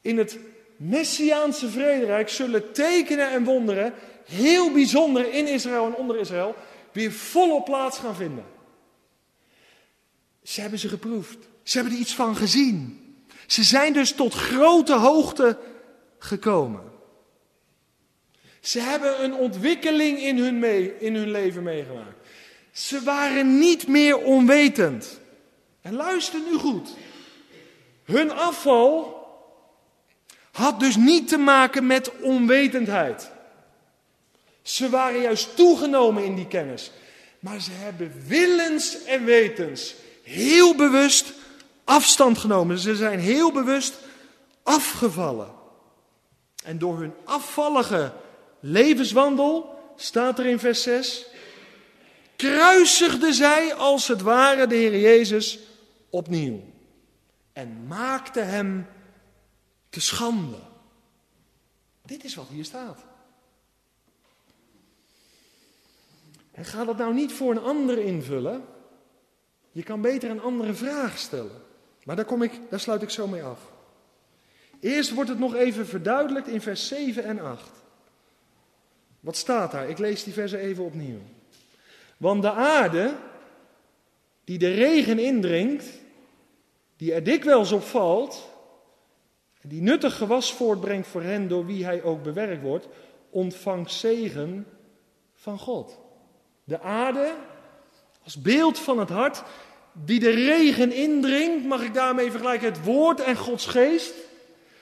[0.00, 0.38] in het
[0.76, 6.54] Messiaanse vrederijk, zullen tekenen en wonderen heel bijzonder in Israël en onder Israël
[6.92, 8.44] weer volop plaats gaan vinden.
[10.42, 11.38] Ze hebben ze geproefd.
[11.62, 13.00] Ze hebben er iets van gezien.
[13.46, 15.58] Ze zijn dus tot grote hoogte
[16.18, 16.85] gekomen.
[18.66, 22.28] Ze hebben een ontwikkeling in hun, mee, in hun leven meegemaakt.
[22.72, 25.20] Ze waren niet meer onwetend.
[25.80, 26.90] En luister nu goed.
[28.04, 29.14] Hun afval
[30.52, 33.30] had dus niet te maken met onwetendheid.
[34.62, 36.90] Ze waren juist toegenomen in die kennis.
[37.38, 41.32] Maar ze hebben willens en wetens heel bewust
[41.84, 42.78] afstand genomen.
[42.78, 43.98] Ze zijn heel bewust
[44.62, 45.54] afgevallen.
[46.64, 48.12] En door hun afvallige
[48.70, 51.26] levenswandel, staat er in vers 6,
[52.36, 55.58] kruisigde zij als het ware de Heer Jezus
[56.10, 56.60] opnieuw
[57.52, 58.86] en maakte hem
[59.88, 60.58] te schande.
[62.02, 63.04] Dit is wat hier staat.
[66.52, 68.64] En ga dat nou niet voor een ander invullen.
[69.72, 71.62] Je kan beter een andere vraag stellen.
[72.04, 73.60] Maar daar, kom ik, daar sluit ik zo mee af.
[74.80, 77.70] Eerst wordt het nog even verduidelijkt in vers 7 en 8.
[79.26, 79.88] Wat staat daar?
[79.88, 81.18] Ik lees die versen even opnieuw.
[82.16, 83.14] Want de aarde,
[84.44, 85.84] die de regen indringt,
[86.96, 88.48] die er dikwijls op valt,
[89.62, 92.88] die nuttig gewas voortbrengt voor hen door wie hij ook bewerkt wordt,
[93.30, 94.66] ontvangt zegen
[95.34, 95.98] van God.
[96.64, 97.34] De aarde
[98.24, 99.42] Als beeld van het hart
[99.92, 104.14] die de regen indringt, mag ik daarmee vergelijken het woord en Gods geest.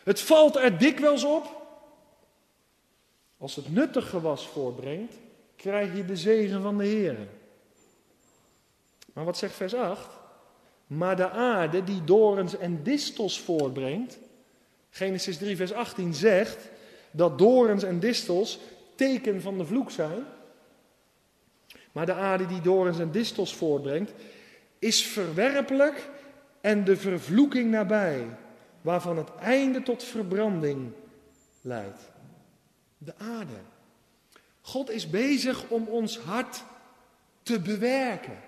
[0.02, 1.63] Het valt er dikwijls op.
[3.44, 5.14] Als het nuttig gewas voortbrengt,
[5.56, 7.16] krijg je de zegen van de Heer.
[9.12, 10.08] Maar wat zegt vers 8?
[10.86, 14.18] Maar de aarde die dorens en distels voortbrengt,
[14.90, 16.70] Genesis 3 vers 18 zegt
[17.10, 18.58] dat dorens en distels
[18.94, 20.24] teken van de vloek zijn.
[21.92, 24.12] Maar de aarde die dorens en distels voortbrengt,
[24.78, 26.10] is verwerpelijk
[26.60, 28.26] en de vervloeking nabij,
[28.80, 30.92] waarvan het einde tot verbranding
[31.60, 32.12] leidt.
[33.04, 33.60] De aarde.
[34.60, 36.62] God is bezig om ons hart
[37.42, 38.38] te bewerken.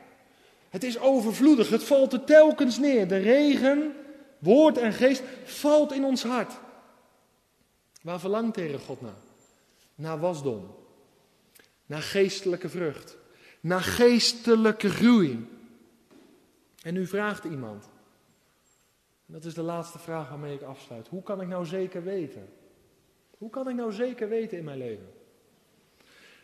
[0.68, 3.08] Het is overvloedig, het valt er telkens neer.
[3.08, 3.94] De regen,
[4.38, 6.52] woord en geest valt in ons hart.
[8.02, 9.18] Waar verlangt tegen God naar?
[9.94, 10.74] Naar wasdom,
[11.86, 13.16] naar geestelijke vrucht,
[13.60, 15.48] naar geestelijke groei.
[16.82, 17.88] En nu vraagt iemand,
[19.26, 22.48] dat is de laatste vraag waarmee ik afsluit, hoe kan ik nou zeker weten?
[23.38, 25.12] Hoe kan ik nou zeker weten in mijn leven?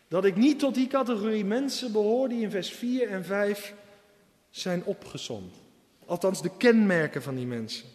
[0.08, 3.74] Dat ik niet tot die categorie mensen behoor die in vers 4 en 5
[4.50, 5.54] zijn opgezond.
[6.06, 7.88] Althans, de kenmerken van die mensen.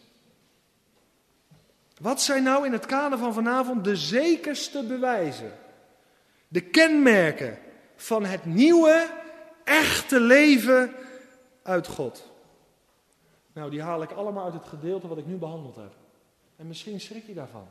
[2.02, 5.52] Wat zijn nou in het kader van vanavond de zekerste bewijzen?
[6.48, 7.60] De kenmerken
[7.96, 9.10] van het nieuwe,
[9.64, 10.94] echte leven
[11.64, 12.32] uit God.
[13.54, 15.94] Nou, die haal ik allemaal uit het gedeelte wat ik nu behandeld heb.
[16.56, 17.68] En misschien schrik je daarvan.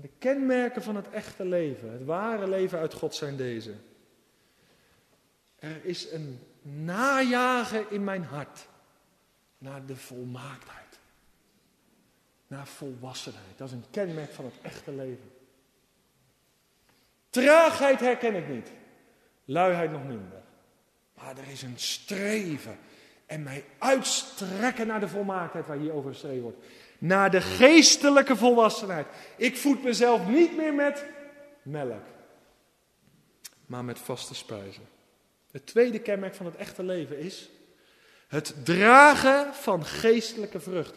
[0.00, 3.74] De kenmerken van het echte leven, het ware leven uit God zijn deze.
[5.58, 8.66] Er is een najagen in mijn hart
[9.58, 10.98] naar de volmaaktheid.
[12.46, 13.58] Naar volwassenheid.
[13.58, 15.30] Dat is een kenmerk van het echte leven.
[17.30, 18.70] Traagheid herken ik niet.
[19.44, 20.42] Luiheid nog minder.
[21.14, 22.78] Maar er is een streven.
[23.26, 26.64] En mij uitstrekken naar de volmaaktheid waar hier over geschreven wordt.
[26.98, 29.06] Naar de geestelijke volwassenheid.
[29.36, 31.04] Ik voed mezelf niet meer met
[31.62, 32.04] melk.
[33.66, 34.82] Maar met vaste spijzen.
[35.50, 37.50] Het tweede kenmerk van het echte leven is
[38.28, 40.94] het dragen van geestelijke vrucht,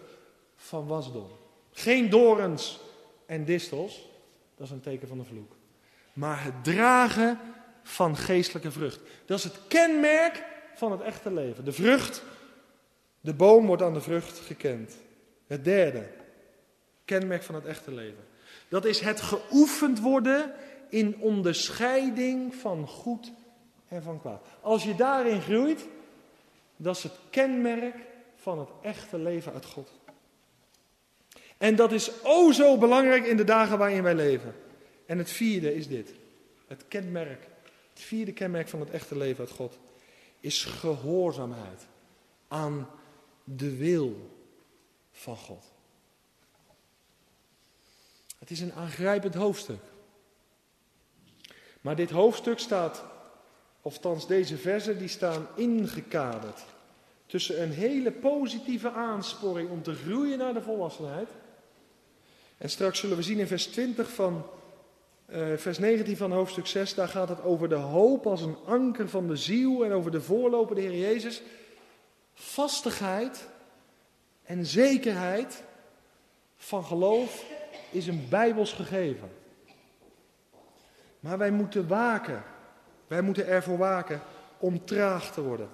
[0.56, 1.30] van wasdom.
[1.72, 2.80] Geen dorens
[3.26, 4.10] en distels,
[4.56, 5.56] dat is een teken van de vloek.
[6.14, 7.39] Maar het dragen
[7.84, 8.99] van geestelijke vrucht.
[9.26, 10.43] Dat is het kenmerk
[10.76, 11.66] van het echte leven.
[11.66, 12.24] De vrucht,
[13.22, 14.95] de boom wordt aan de vrucht gekend.
[15.52, 16.08] Het derde
[17.06, 18.24] kenmerk van het echte leven.
[18.68, 20.54] Dat is het geoefend worden
[20.89, 23.32] in onderscheiding van goed
[23.88, 24.45] en van kwaad.
[24.62, 25.88] Als je daarin groeit,
[26.76, 27.95] dat is het kenmerk
[28.36, 29.89] van het echte leven uit God.
[31.58, 34.56] En dat is o zo belangrijk in de dagen waarin wij leven.
[35.06, 36.14] En het vierde is dit.
[36.68, 37.47] Het kenmerk,
[37.93, 39.78] het vierde kenmerk van het echte leven uit God,
[40.39, 41.88] is gehoorzaamheid
[42.47, 42.89] aan
[43.43, 44.39] de wil
[45.12, 45.64] van God.
[48.39, 49.82] Het is een aangrijpend hoofdstuk.
[51.82, 53.03] Maar dit hoofdstuk staat
[53.82, 56.64] of thans deze versen, die staan ingekaderd
[57.26, 61.30] tussen een hele positieve aansporing om te groeien naar de volwassenheid.
[62.57, 64.45] En straks zullen we zien in vers 20 van
[65.30, 69.09] uh, vers 19 van hoofdstuk 6, daar gaat het over de hoop als een anker
[69.09, 71.41] van de ziel en over de voorloper, de Heer Jezus.
[72.34, 73.47] Vastigheid
[74.44, 75.64] en zekerheid
[76.56, 77.46] van geloof
[77.92, 79.32] is een bijbels gegeven.
[81.20, 82.44] Maar wij moeten waken
[83.12, 84.22] wij moeten ervoor waken
[84.58, 85.70] om traag te worden.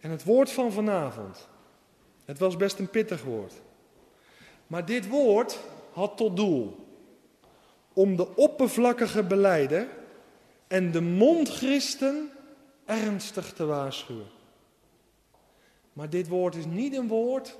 [0.00, 1.48] En het woord van vanavond,
[2.24, 3.52] het was best een pittig woord.
[4.66, 5.58] Maar dit woord
[5.92, 6.86] had tot doel
[7.92, 9.88] om de oppervlakkige beleider
[10.66, 12.30] en de mondchristen
[12.84, 14.30] ernstig te waarschuwen.
[15.92, 17.56] Maar dit woord is niet een woord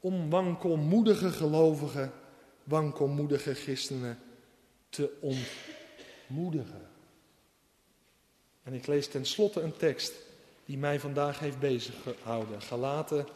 [0.00, 2.12] om wankelmoedige gelovigen,
[2.64, 4.18] wankelmoedige christenen
[4.88, 5.10] te
[6.26, 6.88] ontmoedigen.
[8.62, 10.12] En ik lees tenslotte een tekst
[10.64, 12.62] die mij vandaag heeft bezig gehouden.
[12.62, 13.26] Galaten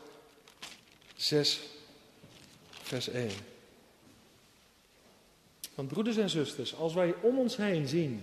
[1.14, 1.60] 6,
[2.70, 3.30] vers 1.
[5.74, 8.22] Want broeders en zusters, als wij om ons heen zien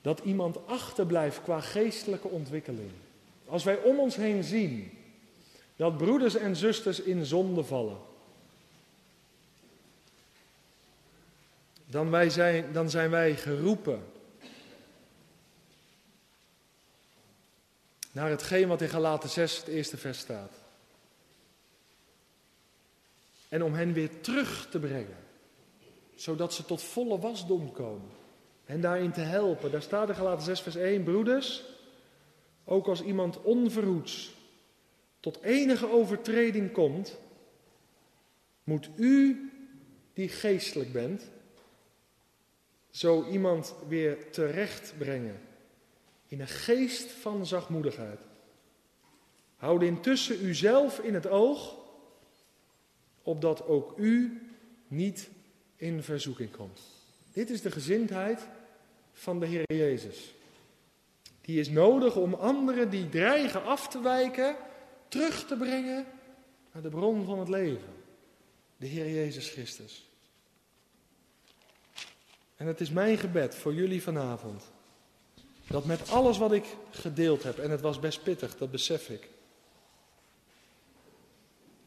[0.00, 2.90] dat iemand achterblijft qua geestelijke ontwikkeling.
[3.46, 4.98] Als wij om ons heen zien
[5.76, 7.98] dat broeders en zusters in zonde vallen.
[11.86, 14.04] Dan, wij zijn, dan zijn wij geroepen
[18.12, 20.52] naar hetgeen wat in Galaten 6, het eerste vers staat.
[23.48, 25.16] En om hen weer terug te brengen,
[26.14, 28.10] zodat ze tot volle wasdom komen.
[28.64, 29.70] En daarin te helpen.
[29.70, 31.62] Daar staat in Galaten 6 vers 1, broeders,
[32.64, 34.34] ook als iemand onverhoeds
[35.20, 37.18] tot enige overtreding komt,
[38.64, 39.50] moet u,
[40.12, 41.30] die geestelijk bent,
[42.90, 45.40] zo iemand weer terecht brengen
[46.26, 48.20] in een geest van zachtmoedigheid.
[49.56, 51.76] Houd intussen uzelf in het oog,
[53.22, 54.42] opdat ook u
[54.88, 55.30] niet
[55.76, 56.80] in verzoeking komt.
[57.32, 58.48] Dit is de gezindheid
[59.12, 60.34] van de Heer Jezus.
[61.44, 64.56] Die is nodig om anderen die dreigen af te wijken,
[65.08, 66.06] terug te brengen
[66.72, 67.94] naar de bron van het leven.
[68.76, 70.08] De Heer Jezus Christus.
[72.56, 74.70] En het is mijn gebed voor jullie vanavond.
[75.66, 79.30] Dat met alles wat ik gedeeld heb, en het was best pittig, dat besef ik.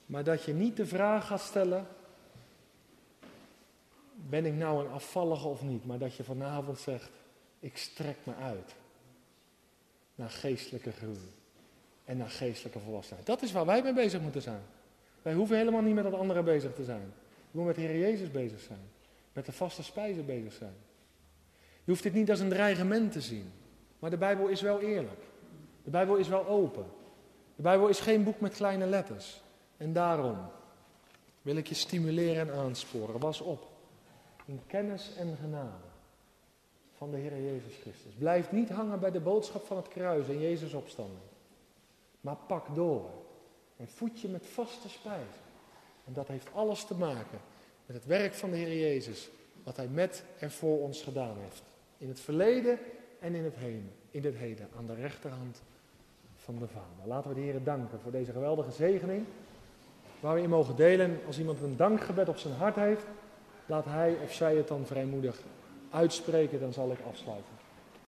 [0.05, 1.87] Maar dat je niet de vraag gaat stellen:
[4.13, 5.85] ben ik nou een afvallige of niet?
[5.85, 7.09] Maar dat je vanavond zegt:
[7.59, 8.75] ik strek me uit
[10.17, 11.33] naar geestelijke groei
[12.05, 13.25] en naar geestelijke volwassenheid.
[13.25, 14.61] Dat is waar wij mee bezig moeten zijn.
[15.21, 17.13] Wij hoeven helemaal niet met dat andere bezig te zijn.
[17.51, 18.89] We moeten met de Heer Jezus bezig zijn.
[19.33, 20.73] Met de vaste spijzen bezig zijn.
[21.83, 23.51] Je hoeft dit niet als een dreigement te zien.
[23.99, 25.21] Maar de Bijbel is wel eerlijk.
[25.83, 26.85] De Bijbel is wel open.
[27.55, 29.41] De Bijbel is geen boek met kleine letters.
[29.77, 30.37] En daarom
[31.41, 33.19] wil ik je stimuleren en aansporen.
[33.19, 33.67] Was op.
[34.45, 35.86] In kennis en genade
[36.97, 38.13] van de Heer Jezus Christus.
[38.13, 41.19] Blijf niet hangen bij de boodschap van het kruis en Jezus opstanding.
[42.21, 43.09] Maar pak door.
[43.77, 45.45] En voed je met vaste spijzen.
[46.05, 47.39] En dat heeft alles te maken
[47.85, 49.29] met het werk van de Heer Jezus.
[49.63, 51.63] Wat Hij met en voor ons gedaan heeft.
[51.97, 52.79] In het verleden
[53.19, 53.91] en in het heden.
[54.11, 54.69] In het heden.
[54.77, 55.61] Aan de rechterhand
[56.35, 57.07] van de Vader.
[57.07, 59.25] Laten we de Heer danken voor deze geweldige zegening.
[60.19, 61.19] Waar we in mogen delen.
[61.25, 63.05] Als iemand een dankgebed op zijn hart heeft.
[63.65, 65.41] Laat hij of zij het dan vrijmoedig
[65.97, 66.59] uitspreken.
[66.59, 67.56] Dan zal ik afsluiten.